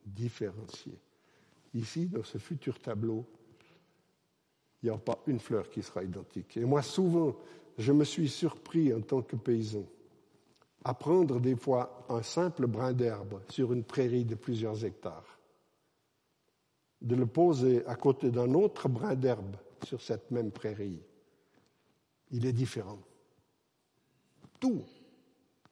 différencié. 0.05 0.93
Ici, 1.75 2.07
dans 2.07 2.23
ce 2.23 2.39
futur 2.39 2.79
tableau, 2.81 3.27
il 4.83 4.91
n'y 4.91 4.95
a 4.95 4.99
pas 4.99 5.19
une 5.27 5.41
fleur 5.41 5.69
qui 5.71 5.83
sera 5.83 6.05
identique. 6.05 6.57
Et 6.57 6.65
moi, 6.65 6.83
souvent, 6.83 7.37
je 7.79 7.93
me 7.93 8.05
suis 8.05 8.29
surpris 8.29 8.93
en 8.93 9.01
tant 9.01 9.23
que 9.23 9.37
paysan 9.37 9.85
à 10.85 10.93
prendre 10.93 11.41
des 11.41 11.57
fois 11.57 12.05
un 12.11 12.23
simple 12.23 12.67
brin 12.67 12.93
d'herbe 12.93 13.41
sur 13.49 13.73
une 13.73 13.85
prairie 13.85 14.25
de 14.25 14.35
plusieurs 14.35 14.85
hectares, 14.85 15.39
de 17.01 17.17
le 17.17 17.27
poser 17.27 17.85
à 17.87 17.97
côté 17.97 18.31
d'un 18.31 18.53
autre 18.53 18.89
brin 18.89 19.15
d'herbe 19.15 19.57
sur 19.85 20.01
cette 20.03 20.31
même 20.31 20.51
prairie, 20.51 21.01
il 22.31 22.45
est 22.45 22.53
différent. 22.53 22.99
Tout 24.61 24.85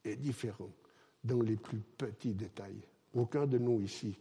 est 0.05 0.17
différent 0.17 0.71
dans 1.23 1.41
les 1.43 1.57
plus 1.57 1.81
petits 1.81 2.35
détails. 2.35 2.83
Aucun 3.15 3.47
de 3.47 3.59
nous 3.59 3.81
ici 3.81 4.15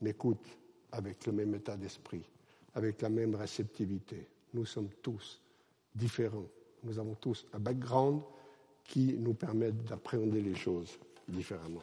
n'écoute 0.00 0.46
avec 0.92 1.26
le 1.26 1.32
même 1.32 1.54
état 1.54 1.76
d'esprit, 1.76 2.22
avec 2.74 3.02
la 3.02 3.08
même 3.08 3.34
réceptivité. 3.34 4.26
Nous 4.54 4.64
sommes 4.64 4.90
tous 5.02 5.40
différents. 5.94 6.46
Nous 6.82 6.98
avons 6.98 7.14
tous 7.14 7.46
un 7.52 7.58
background 7.58 8.22
qui 8.84 9.14
nous 9.18 9.34
permet 9.34 9.72
d'appréhender 9.72 10.40
les 10.40 10.54
choses 10.54 10.98
différemment. 11.28 11.82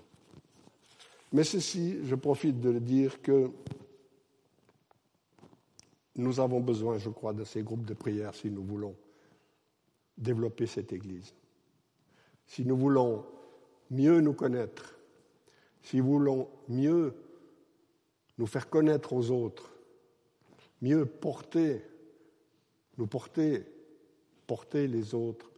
Mais 1.34 1.44
ceci, 1.44 1.98
je 2.04 2.16
profite 2.16 2.60
de 2.60 2.70
le 2.70 2.80
dire 2.80 3.22
que 3.22 3.52
nous 6.16 6.40
avons 6.40 6.60
besoin, 6.60 6.98
je 6.98 7.10
crois, 7.10 7.34
de 7.34 7.44
ces 7.44 7.64
groupes 7.64 7.86
de 7.86 7.94
prière 7.94 8.36
si 8.36 8.50
nous 8.50 8.64
voulons 8.64 8.96
développer 10.18 10.68
cette 10.68 10.92
Église. 10.94 11.34
Si 12.46 12.66
nous 12.66 12.78
voulons 12.78 13.26
mieux 13.90 14.20
nous 14.20 14.34
connaître, 14.34 14.96
si 15.82 15.98
nous 15.98 16.06
voulons 16.06 16.50
mieux 16.68 17.14
nous 18.38 18.48
faire 18.48 18.70
connaître 18.70 19.14
aux 19.14 19.30
autres, 19.32 19.72
mieux 20.82 21.06
porter, 21.06 21.84
nous 22.98 23.08
porter, 23.08 23.66
porter 24.48 24.88
les 24.88 25.14
autres, 25.14 25.52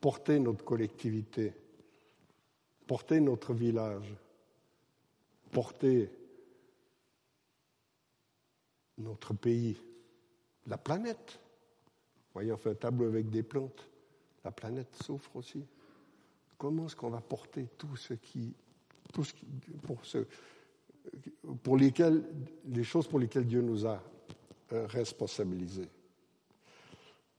porter 0.00 0.38
notre 0.38 0.64
collectivité, 0.64 1.54
porter 2.86 3.20
notre 3.20 3.54
village, 3.54 4.14
porter 5.50 6.10
notre 8.98 9.34
pays, 9.34 9.76
la 10.66 10.78
planète. 10.78 11.40
Voyez, 12.32 12.52
on 12.52 12.56
fait 12.56 12.70
un 12.70 12.74
tableau 12.74 13.06
avec 13.06 13.30
des 13.30 13.42
plantes. 13.42 13.88
La 14.44 14.50
planète 14.50 14.94
souffre 15.02 15.36
aussi. 15.36 15.64
Comment 16.58 16.86
est-ce 16.86 16.96
qu'on 16.96 17.10
va 17.10 17.20
porter 17.20 17.68
tout 17.78 17.96
ce 17.96 18.14
qui, 18.14 18.54
pour, 21.62 21.76
les 21.76 22.84
choses 22.84 23.06
pour 23.06 23.18
lesquelles 23.18 23.46
Dieu 23.46 23.62
nous 23.62 23.86
a 23.86 24.02
euh, 24.72 24.86
responsabilisés. 24.86 25.88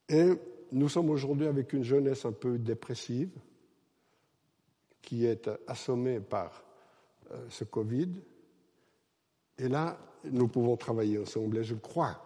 Et 0.07 0.29
nous 0.71 0.89
sommes 0.89 1.09
aujourd'hui 1.09 1.47
avec 1.47 1.73
une 1.73 1.83
jeunesse 1.83 2.25
un 2.25 2.31
peu 2.31 2.57
dépressive 2.57 3.31
qui 5.01 5.25
est 5.25 5.49
assommée 5.67 6.19
par 6.19 6.63
euh, 7.31 7.45
ce 7.49 7.63
Covid. 7.63 8.09
Et 9.57 9.67
là, 9.67 9.97
nous 10.23 10.47
pouvons 10.47 10.77
travailler 10.77 11.19
ensemble. 11.19 11.57
Et 11.57 11.63
je 11.63 11.75
crois, 11.75 12.21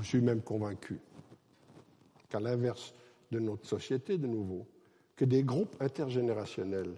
je 0.00 0.06
suis 0.06 0.20
même 0.20 0.42
convaincu, 0.42 0.98
qu'à 2.28 2.40
l'inverse 2.40 2.94
de 3.30 3.38
notre 3.38 3.66
société 3.66 4.18
de 4.18 4.26
nouveau, 4.26 4.66
que 5.16 5.24
des 5.24 5.42
groupes 5.42 5.76
intergénérationnels, 5.80 6.96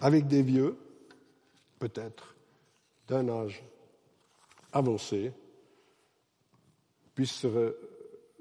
avec 0.00 0.26
des 0.26 0.42
vieux, 0.42 0.76
peut-être 1.78 2.34
d'un 3.08 3.28
âge 3.28 3.62
avancé, 4.72 5.32
puissent 7.14 7.46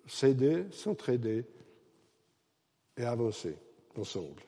s'aider, 0.07 0.65
s'entraider 0.71 1.45
et 2.97 3.05
avancer 3.05 3.57
ensemble. 3.97 4.41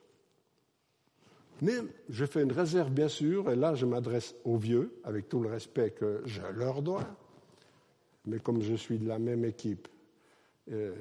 Mais 1.62 1.78
je 2.10 2.26
fais 2.26 2.43
une 2.43 2.52
réserve, 2.52 2.91
bien 2.91 3.08
sûr, 3.08 3.50
et 3.50 3.56
là 3.56 3.74
je 3.74 3.86
m'adresse 3.86 4.36
aux 4.43 4.58
vieux, 4.58 5.00
avec 5.04 5.28
tout 5.30 5.39
le 5.39 5.50
respect 5.50 5.91
que 5.91 6.22
je 6.26 6.41
leur 6.54 6.82
dois, 6.82 7.08
mais 8.26 8.39
comme 8.39 8.62
je 8.62 8.76
suis 8.76 9.00
de 9.00 9.08
la 9.08 9.17
même 9.17 9.46
équipe, 9.46 9.88
euh, 10.72 10.93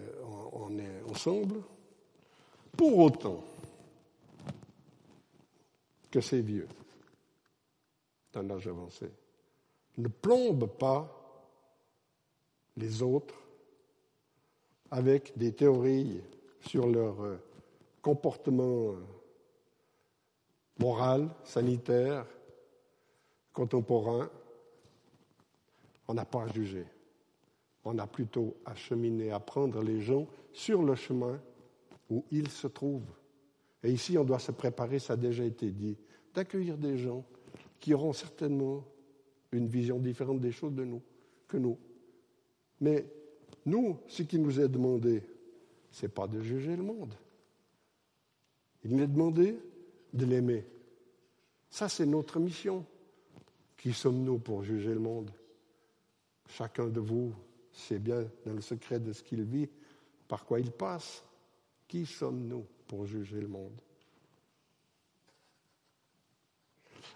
on 0.53 0.79
est 0.79 1.11
ensemble. 1.11 1.61
Pour 2.77 2.99
autant 2.99 3.43
que 6.17 6.23
ces 6.23 6.41
vieux, 6.41 6.67
d'un 8.33 8.49
âge 8.49 8.67
avancé, 8.69 9.11
ne 9.99 10.09
plombent 10.09 10.79
pas 10.79 11.07
les 12.75 13.03
autres 13.03 13.35
avec 14.91 15.37
des 15.37 15.53
théories 15.53 16.23
sur 16.63 16.87
leur 16.87 17.23
euh, 17.23 17.37
comportement 18.01 18.93
euh, 18.93 19.05
moral, 20.79 21.29
sanitaire, 21.45 22.25
contemporain. 23.53 24.31
On 26.09 26.15
n'a 26.15 26.25
pas 26.25 26.45
à 26.45 26.49
juger. 26.49 26.87
On 27.85 27.99
a 27.99 28.07
plutôt 28.07 28.57
à 28.65 28.75
cheminer, 28.75 29.33
à 29.33 29.39
prendre 29.39 29.83
les 29.83 30.01
gens 30.01 30.27
sur 30.55 30.83
le 30.83 30.95
chemin 30.95 31.39
où 32.09 32.25
ils 32.31 32.49
se 32.49 32.69
trouvent. 32.69 33.13
Et 33.83 33.93
ici, 33.93 34.17
on 34.17 34.25
doit 34.25 34.39
se 34.39 34.53
préparer, 34.53 34.99
ça 34.99 35.13
a 35.13 35.17
déjà 35.17 35.45
été 35.45 35.71
dit, 35.71 35.99
d'accueillir 36.37 36.77
des 36.77 36.99
gens 36.99 37.25
qui 37.81 37.95
auront 37.95 38.13
certainement 38.13 38.85
une 39.53 39.67
vision 39.67 39.99
différente 39.99 40.39
des 40.39 40.53
choses 40.53 40.75
de 40.75 40.85
nous 40.85 41.03
que 41.49 41.57
nous. 41.57 41.79
Mais 42.81 43.07
nous, 43.65 43.99
ce 44.07 44.23
qui 44.23 44.39
nous 44.39 44.61
est 44.61 44.69
demandé, 44.69 45.23
ce 45.91 46.05
n'est 46.05 46.13
pas 46.13 46.27
de 46.27 46.43
juger 46.43 46.77
le 46.77 46.83
monde. 46.83 47.15
Il 48.85 48.95
nous 48.95 49.03
est 49.03 49.07
demandé 49.07 49.59
de 50.13 50.27
l'aimer. 50.27 50.67
Ça, 51.71 51.89
c'est 51.89 52.07
notre 52.07 52.39
mission. 52.39 52.85
Qui 53.79 53.95
sommes-nous 53.95 54.39
pour 54.39 54.63
juger 54.63 54.93
le 54.93 55.01
monde? 55.01 55.31
Chacun 56.51 56.89
de 56.89 57.01
vous 57.01 57.33
sait 57.73 57.99
bien 57.99 58.27
dans 58.45 58.53
le 58.53 58.61
secret 58.61 59.01
de 59.01 59.13
ce 59.13 59.23
qu'il 59.23 59.43
vit, 59.43 59.69
par 60.29 60.45
quoi 60.45 60.61
il 60.61 60.71
passe. 60.71 61.25
Qui 61.89 62.05
sommes-nous 62.05 62.67
pour 62.87 63.07
juger 63.07 63.41
le 63.41 63.49
monde? 63.49 63.81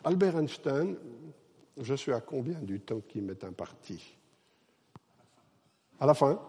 Albert 0.02 0.36
Einstein, 0.36 0.96
je 1.78 1.94
suis 1.94 2.12
à 2.12 2.20
combien 2.20 2.58
du 2.60 2.80
temps 2.80 3.02
qui 3.06 3.20
m'est 3.20 3.44
imparti 3.44 4.16
À 5.98 6.06
la 6.06 6.14
fin 6.14 6.40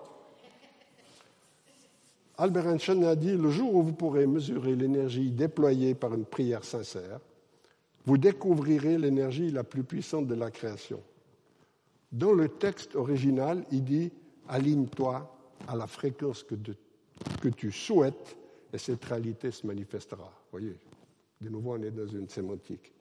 Albert 2.37 2.67
Einstein 2.67 3.03
a 3.03 3.15
dit, 3.15 3.35
le 3.35 3.51
jour 3.51 3.75
où 3.75 3.83
vous 3.83 3.93
pourrez 3.93 4.25
mesurer 4.25 4.75
l'énergie 4.75 5.31
déployée 5.31 5.93
par 5.93 6.13
une 6.13 6.25
prière 6.25 6.63
sincère, 6.63 7.19
vous 8.05 8.17
découvrirez 8.17 8.97
l'énergie 8.97 9.51
la 9.51 9.63
plus 9.63 9.83
puissante 9.83 10.27
de 10.27 10.33
la 10.33 10.49
création. 10.49 11.03
Dans 12.11 12.31
le 12.31 12.49
texte 12.49 12.95
original, 12.95 13.63
il 13.71 13.83
dit, 13.83 14.11
aligne-toi 14.47 15.37
à 15.67 15.75
la 15.75 15.87
fréquence 15.87 16.43
que, 16.43 17.49
tu 17.49 17.71
souhaites 17.71 18.35
et 18.73 18.77
cette 18.77 19.03
réalité 19.05 19.51
se 19.51 19.67
manifestera. 19.67 20.31
Voyez, 20.51 20.77
de 21.39 21.49
nouveau, 21.49 21.73
on 21.73 21.83
est 21.83 21.91
dans 21.91 22.07
une 22.07 22.27
sémantique. 22.27 22.91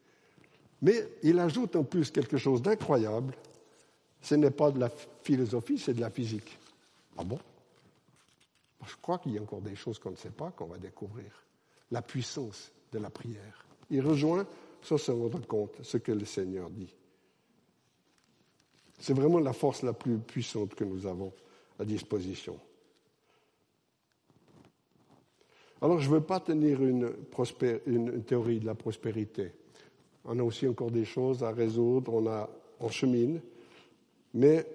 Mais 0.82 1.08
il 1.22 1.38
ajoute 1.38 1.76
en 1.76 1.84
plus 1.84 2.10
quelque 2.10 2.38
chose 2.38 2.62
d'incroyable. 2.62 3.34
Ce 4.22 4.34
n'est 4.34 4.50
pas 4.50 4.70
de 4.70 4.78
la 4.78 4.90
philosophie, 5.22 5.78
c'est 5.78 5.94
de 5.94 6.00
la 6.00 6.10
physique. 6.10 6.58
Ah 7.16 7.24
bon? 7.24 7.38
Je 8.86 8.94
crois 9.00 9.18
qu'il 9.18 9.32
y 9.32 9.38
a 9.38 9.42
encore 9.42 9.60
des 9.60 9.76
choses 9.76 9.98
qu'on 9.98 10.10
ne 10.10 10.16
sait 10.16 10.30
pas, 10.30 10.50
qu'on 10.50 10.66
va 10.66 10.78
découvrir. 10.78 11.30
La 11.90 12.02
puissance 12.02 12.70
de 12.92 12.98
la 12.98 13.10
prière. 13.10 13.64
Il 13.90 14.00
rejoint, 14.00 14.46
sans 14.82 14.98
se 14.98 15.10
rendre 15.10 15.46
compte, 15.46 15.74
ce 15.82 15.98
que 15.98 16.12
le 16.12 16.24
Seigneur 16.24 16.70
dit. 16.70 16.94
C'est 18.98 19.14
vraiment 19.14 19.38
la 19.38 19.52
force 19.52 19.82
la 19.82 19.92
plus 19.92 20.18
puissante 20.18 20.74
que 20.74 20.84
nous 20.84 21.06
avons 21.06 21.32
à 21.78 21.84
disposition. 21.84 22.58
Alors, 25.82 25.98
je 25.98 26.08
ne 26.08 26.14
veux 26.14 26.20
pas 26.20 26.40
tenir 26.40 26.82
une, 26.82 27.10
une, 27.86 28.22
théorie 28.22 28.60
de 28.60 28.66
la 28.66 28.74
prospérité. 28.74 29.52
On 30.24 30.38
a 30.38 30.42
aussi 30.42 30.66
encore 30.68 30.90
des 30.90 31.04
choses 31.04 31.42
à 31.42 31.50
résoudre, 31.50 32.14
on, 32.14 32.26
a, 32.26 32.48
on 32.80 32.88
chemine, 32.88 33.40
mais 34.35 34.66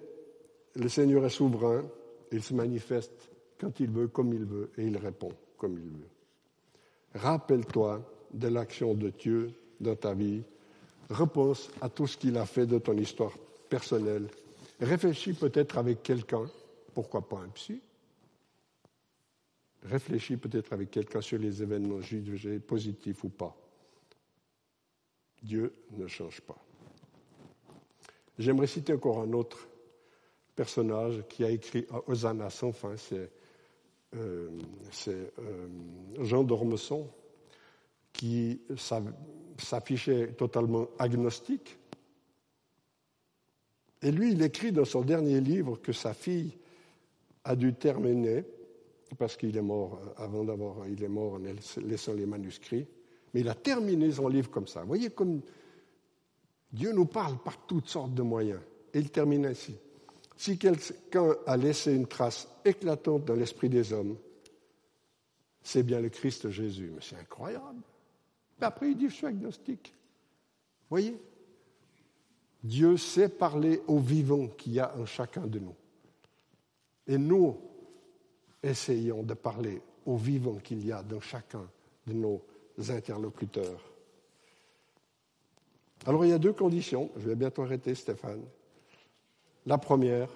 le 0.75 0.89
Seigneur 0.89 1.25
est 1.25 1.29
souverain, 1.29 1.83
il 2.31 2.43
se 2.43 2.53
manifeste 2.53 3.29
quand 3.59 3.79
il 3.79 3.89
veut, 3.89 4.07
comme 4.07 4.33
il 4.33 4.45
veut, 4.45 4.71
et 4.77 4.85
il 4.85 4.97
répond 4.97 5.31
comme 5.57 5.77
il 5.77 5.89
veut. 5.89 6.09
Rappelle-toi 7.13 8.01
de 8.33 8.47
l'action 8.47 8.93
de 8.93 9.09
Dieu 9.09 9.51
dans 9.79 9.95
ta 9.95 10.13
vie, 10.13 10.41
repense 11.09 11.69
à 11.81 11.89
tout 11.89 12.07
ce 12.07 12.17
qu'il 12.17 12.37
a 12.37 12.45
fait 12.45 12.65
de 12.65 12.79
ton 12.79 12.97
histoire 12.97 13.31
personnelle, 13.69 14.27
réfléchis 14.79 15.33
peut-être 15.33 15.77
avec 15.77 16.03
quelqu'un, 16.03 16.45
pourquoi 16.93 17.27
pas 17.27 17.37
un 17.37 17.49
psy, 17.49 17.79
réfléchis 19.83 20.37
peut-être 20.37 20.73
avec 20.73 20.91
quelqu'un 20.91 21.21
sur 21.21 21.37
les 21.37 21.61
événements 21.61 22.01
jugés 22.01 22.59
positifs 22.59 23.23
ou 23.23 23.29
pas. 23.29 23.55
Dieu 25.45 25.71
ne 25.91 26.07
change 26.07 26.41
pas. 26.41 26.57
J'aimerais 28.37 28.67
citer 28.67 28.93
encore 28.93 29.19
un 29.19 29.31
autre 29.33 29.69
personnage 30.55 31.23
qui 31.29 31.43
a 31.43 31.49
écrit 31.49 31.85
Hosanna 32.07 32.49
sans 32.49 32.71
fin, 32.71 32.95
c'est 32.97 33.29
euh, 34.15 34.49
Jean 36.19 36.43
d'Ormesson 36.43 37.07
qui 38.11 38.61
s'affichait 39.57 40.33
totalement 40.33 40.87
agnostique. 40.97 41.77
Et 44.01 44.11
lui, 44.11 44.31
il 44.31 44.41
écrit 44.41 44.71
dans 44.71 44.85
son 44.85 45.01
dernier 45.01 45.41
livre 45.41 45.77
que 45.77 45.91
sa 45.91 46.13
fille 46.13 46.57
a 47.43 47.55
dû 47.55 47.73
terminer, 47.73 48.45
parce 49.17 49.35
qu'il 49.37 49.55
est 49.55 49.61
mort 49.61 49.99
avant 50.17 50.43
d'avoir, 50.43 50.87
il 50.87 51.03
est 51.03 51.09
mort 51.09 51.33
en 51.33 51.41
laissant 51.85 52.13
les 52.13 52.25
manuscrits, 52.25 52.87
mais 53.35 53.41
il 53.41 53.49
a 53.49 53.53
terminé 53.53 54.09
son 54.13 54.29
livre 54.29 54.49
comme 54.49 54.65
ça. 54.65 54.79
Vous 54.79 54.87
voyez 54.87 55.09
comme 55.09 55.41
Dieu 56.71 56.93
nous 56.93 57.05
parle 57.05 57.37
par 57.37 57.57
toutes 57.67 57.89
sortes 57.89 58.13
de 58.13 58.21
moyens. 58.21 58.61
Et 58.93 58.99
il 58.99 59.09
termine 59.09 59.45
ainsi. 59.45 59.75
Si 60.37 60.57
quelqu'un 60.57 61.35
a 61.45 61.57
laissé 61.57 61.93
une 61.93 62.07
trace 62.07 62.47
éclatante 62.63 63.25
dans 63.25 63.33
l'esprit 63.33 63.67
des 63.67 63.91
hommes, 63.91 64.15
c'est 65.61 65.83
bien 65.83 65.99
le 65.99 66.07
Christ 66.07 66.49
Jésus. 66.49 66.89
Mais 66.95 67.01
c'est 67.01 67.17
incroyable. 67.17 67.81
Mais 68.57 68.67
après, 68.67 68.91
il 68.91 68.95
dit, 68.95 69.09
je 69.09 69.15
suis 69.15 69.27
agnostique. 69.27 69.93
Voyez? 70.89 71.19
Dieu 72.63 72.95
sait 72.95 73.27
parler 73.27 73.81
au 73.87 73.99
vivant 73.99 74.47
qu'il 74.47 74.75
y 74.75 74.79
a 74.79 74.97
en 74.97 75.05
chacun 75.05 75.45
de 75.45 75.59
nous. 75.59 75.75
Et 77.05 77.17
nous 77.17 77.57
essayons 78.63 79.23
de 79.23 79.33
parler 79.33 79.81
au 80.05 80.15
vivant 80.15 80.55
qu'il 80.55 80.85
y 80.87 80.93
a 80.93 81.03
dans 81.03 81.19
chacun 81.19 81.67
de 82.07 82.13
nos 82.13 82.41
interlocuteurs. 82.89 83.81
Alors 86.05 86.25
il 86.25 86.29
y 86.29 86.33
a 86.33 86.39
deux 86.39 86.53
conditions. 86.53 87.09
Je 87.17 87.29
vais 87.29 87.35
bientôt 87.35 87.63
arrêter, 87.63 87.95
Stéphane. 87.95 88.43
La 89.65 89.77
première, 89.77 90.29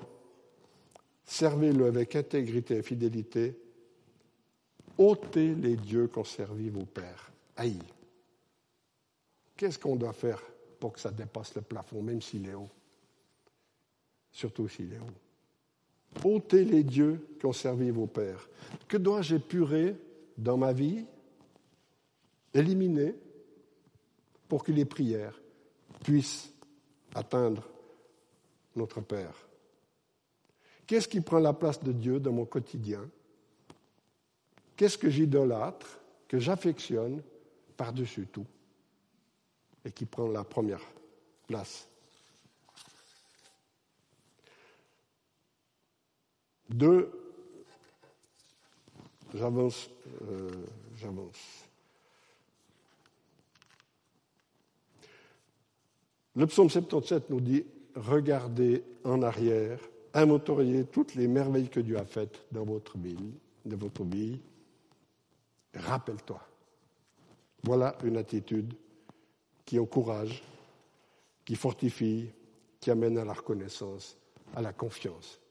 servez-le 1.25 1.85
avec 1.85 2.15
intégrité 2.15 2.77
et 2.77 2.83
fidélité. 2.83 3.59
ôtez 4.97 5.53
les 5.53 5.75
dieux 5.75 6.07
qu'ont 6.07 6.23
servi 6.23 6.69
vos 6.69 6.85
pères. 6.85 7.31
Aïe. 7.55 7.79
Qu'est-ce 9.55 9.77
qu'on 9.77 9.95
doit 9.95 10.13
faire 10.13 10.41
pour 10.79 10.93
que 10.93 10.99
ça 10.99 11.11
dépasse 11.11 11.53
le 11.55 11.61
plafond, 11.61 12.01
même 12.01 12.21
s'il 12.21 12.47
est 12.47 12.53
haut? 12.53 12.69
Surtout 14.31 14.67
s'il 14.67 14.93
est 14.93 14.99
haut. 14.99 16.27
ôtez 16.27 16.63
les 16.63 16.83
dieux 16.83 17.35
qui 17.39 17.45
ont 17.45 17.53
servi 17.53 17.91
vos 17.91 18.07
pères. 18.07 18.49
Que 18.87 18.97
dois-je 18.97 19.35
épurer 19.35 19.95
dans 20.37 20.57
ma 20.57 20.73
vie, 20.73 21.05
éliminer, 22.53 23.15
pour 24.47 24.63
que 24.63 24.71
les 24.71 24.85
prières 24.85 25.39
puissent 26.03 26.51
atteindre 27.13 27.63
notre 28.75 29.01
Père 29.01 29.49
Qu'est-ce 30.89 31.07
qui 31.07 31.21
prend 31.21 31.37
la 31.37 31.53
place 31.53 31.83
de 31.83 31.91
Dieu 31.91 32.19
dans 32.19 32.31
mon 32.31 32.47
quotidien? 32.47 33.07
Qu'est-ce 34.75 34.97
que 34.97 35.07
j'idolâtre, 35.07 35.99
que 36.27 36.39
j'affectionne 36.39 37.21
par-dessus 37.77 38.25
tout 38.25 38.47
et 39.85 39.91
qui 39.91 40.07
prend 40.07 40.29
la 40.29 40.43
première 40.43 40.81
place? 41.45 41.87
Deux, 46.67 47.11
j'avance, 49.35 49.91
euh, 50.23 50.49
j'avance. 50.95 51.68
Le 56.39 56.47
psaume 56.47 56.69
77 56.69 57.29
nous 57.31 57.41
dit 57.41 57.65
Regardez 57.95 58.81
en 59.03 59.21
arrière, 59.23 59.77
inventoriez 60.13 60.85
toutes 60.85 61.15
les 61.15 61.27
merveilles 61.27 61.67
que 61.67 61.81
Dieu 61.81 61.97
a 61.97 62.05
faites 62.05 62.45
dans 62.53 62.63
votre 62.63 62.97
vie, 62.97 63.33
de 63.65 63.75
votre 63.75 64.05
vie. 64.05 64.39
Rappelle-toi. 65.73 66.39
Voilà 67.63 67.97
une 68.05 68.15
attitude 68.15 68.73
qui 69.65 69.79
encourage, 69.79 70.41
qui 71.43 71.55
fortifie, 71.55 72.29
qui 72.79 72.89
amène 72.89 73.17
à 73.17 73.25
la 73.25 73.33
reconnaissance, 73.33 74.17
à 74.55 74.61
la 74.61 74.71
confiance. 74.71 75.41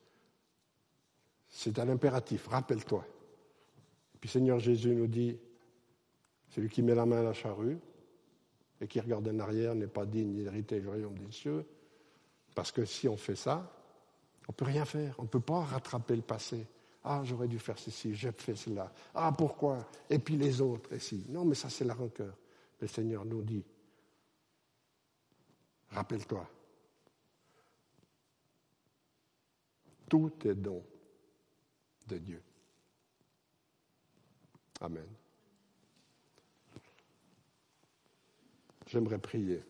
C'est 1.50 1.78
un 1.78 1.90
impératif, 1.90 2.46
rappelle-toi. 2.46 3.04
Puis 4.22 4.30
Seigneur 4.30 4.58
Jésus 4.58 4.94
nous 4.94 5.06
dit, 5.06 5.36
celui 6.48 6.70
qui 6.70 6.80
met 6.80 6.94
la 6.94 7.04
main 7.04 7.20
à 7.20 7.24
la 7.24 7.34
charrue 7.34 7.78
et 8.80 8.86
qui 8.86 9.00
regarde 9.00 9.28
en 9.28 9.38
arrière 9.40 9.74
n'est 9.74 9.86
pas 9.86 10.06
digne 10.06 10.34
d'hériter 10.34 10.80
le 10.80 10.88
royaume 10.88 11.18
des 11.18 11.32
cieux, 11.32 11.66
parce 12.54 12.72
que 12.72 12.84
si 12.84 13.08
on 13.08 13.16
fait 13.16 13.36
ça, 13.36 13.72
on 14.48 14.52
ne 14.52 14.56
peut 14.56 14.64
rien 14.64 14.84
faire, 14.84 15.14
on 15.18 15.24
ne 15.24 15.28
peut 15.28 15.40
pas 15.40 15.60
rattraper 15.60 16.16
le 16.16 16.22
passé. 16.22 16.66
Ah, 17.04 17.22
j'aurais 17.24 17.48
dû 17.48 17.58
faire 17.58 17.78
ceci, 17.78 18.14
j'ai 18.14 18.32
fait 18.32 18.56
cela. 18.56 18.92
Ah, 19.14 19.32
pourquoi? 19.36 19.88
Et 20.10 20.18
puis 20.18 20.36
les 20.36 20.60
autres, 20.60 20.92
et 20.92 20.98
si. 20.98 21.24
Non, 21.28 21.44
mais 21.44 21.54
ça, 21.54 21.70
c'est 21.70 21.84
la 21.84 21.94
rancœur. 21.94 22.34
Le 22.80 22.86
Seigneur 22.86 23.24
nous 23.24 23.42
dit, 23.42 23.64
Rappelle-toi, 25.90 26.46
tout 30.08 30.32
est 30.44 30.54
don 30.54 30.84
de 32.06 32.18
Dieu. 32.18 32.42
Amen. 34.80 35.06
J'aimerais 38.88 39.18
prier. 39.18 39.62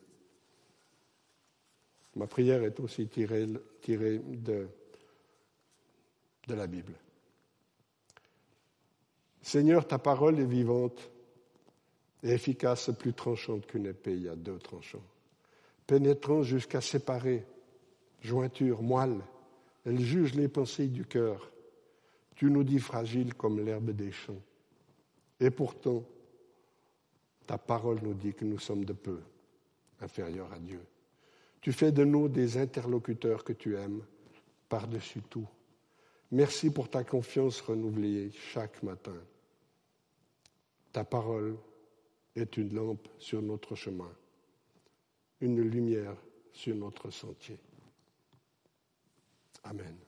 Ma 2.16 2.26
prière 2.26 2.64
est 2.64 2.80
aussi 2.80 3.06
tirée, 3.08 3.46
de, 3.46 4.68
la 6.48 6.66
Bible. 6.66 6.94
Seigneur, 9.42 9.86
ta 9.86 9.98
parole 9.98 10.40
est 10.40 10.46
vivante 10.46 11.10
et 12.22 12.30
efficace, 12.30 12.90
plus 12.98 13.12
tranchante 13.12 13.66
qu'une 13.66 13.86
épée. 13.86 14.14
Il 14.14 14.22
y 14.22 14.28
a 14.28 14.36
deux 14.36 14.58
tranchants 14.58 15.04
pénétrant 15.88 16.42
jusqu'à 16.42 16.80
séparer 16.80 17.44
jointure, 18.20 18.82
moelle. 18.82 19.20
Elle 19.84 19.98
juge 19.98 20.34
les 20.34 20.48
pensées 20.48 20.86
du 20.86 21.04
cœur. 21.04 21.50
Tu 22.36 22.50
nous 22.50 22.62
dis 22.62 22.78
fragile 22.78 23.34
comme 23.34 23.64
l'herbe 23.64 23.90
des 23.90 24.12
champs. 24.12 24.42
Et 25.40 25.50
pourtant, 25.50 26.04
ta 27.48 27.58
parole 27.58 27.98
nous 28.02 28.14
dit 28.14 28.32
que 28.32 28.44
nous 28.44 28.60
sommes 28.60 28.84
de 28.84 28.92
peu 28.92 29.18
inférieurs 30.00 30.52
à 30.52 30.60
Dieu. 30.60 30.80
Tu 31.60 31.72
fais 31.72 31.90
de 31.90 32.04
nous 32.04 32.28
des 32.28 32.58
interlocuteurs 32.58 33.42
que 33.42 33.52
tu 33.52 33.76
aimes 33.76 34.04
par-dessus 34.68 35.22
tout. 35.28 35.48
Merci 36.30 36.70
pour 36.70 36.88
ta 36.88 37.02
confiance 37.02 37.60
renouvelée 37.60 38.30
chaque 38.52 38.80
matin. 38.84 39.16
Ta 40.92 41.02
parole 41.02 41.56
est 42.36 42.56
une 42.56 42.72
lampe 42.72 43.08
sur 43.18 43.42
notre 43.42 43.74
chemin 43.74 44.12
une 45.40 45.60
lumière 45.62 46.16
sur 46.52 46.74
notre 46.74 47.10
sentier. 47.10 47.58
Amen. 49.64 50.07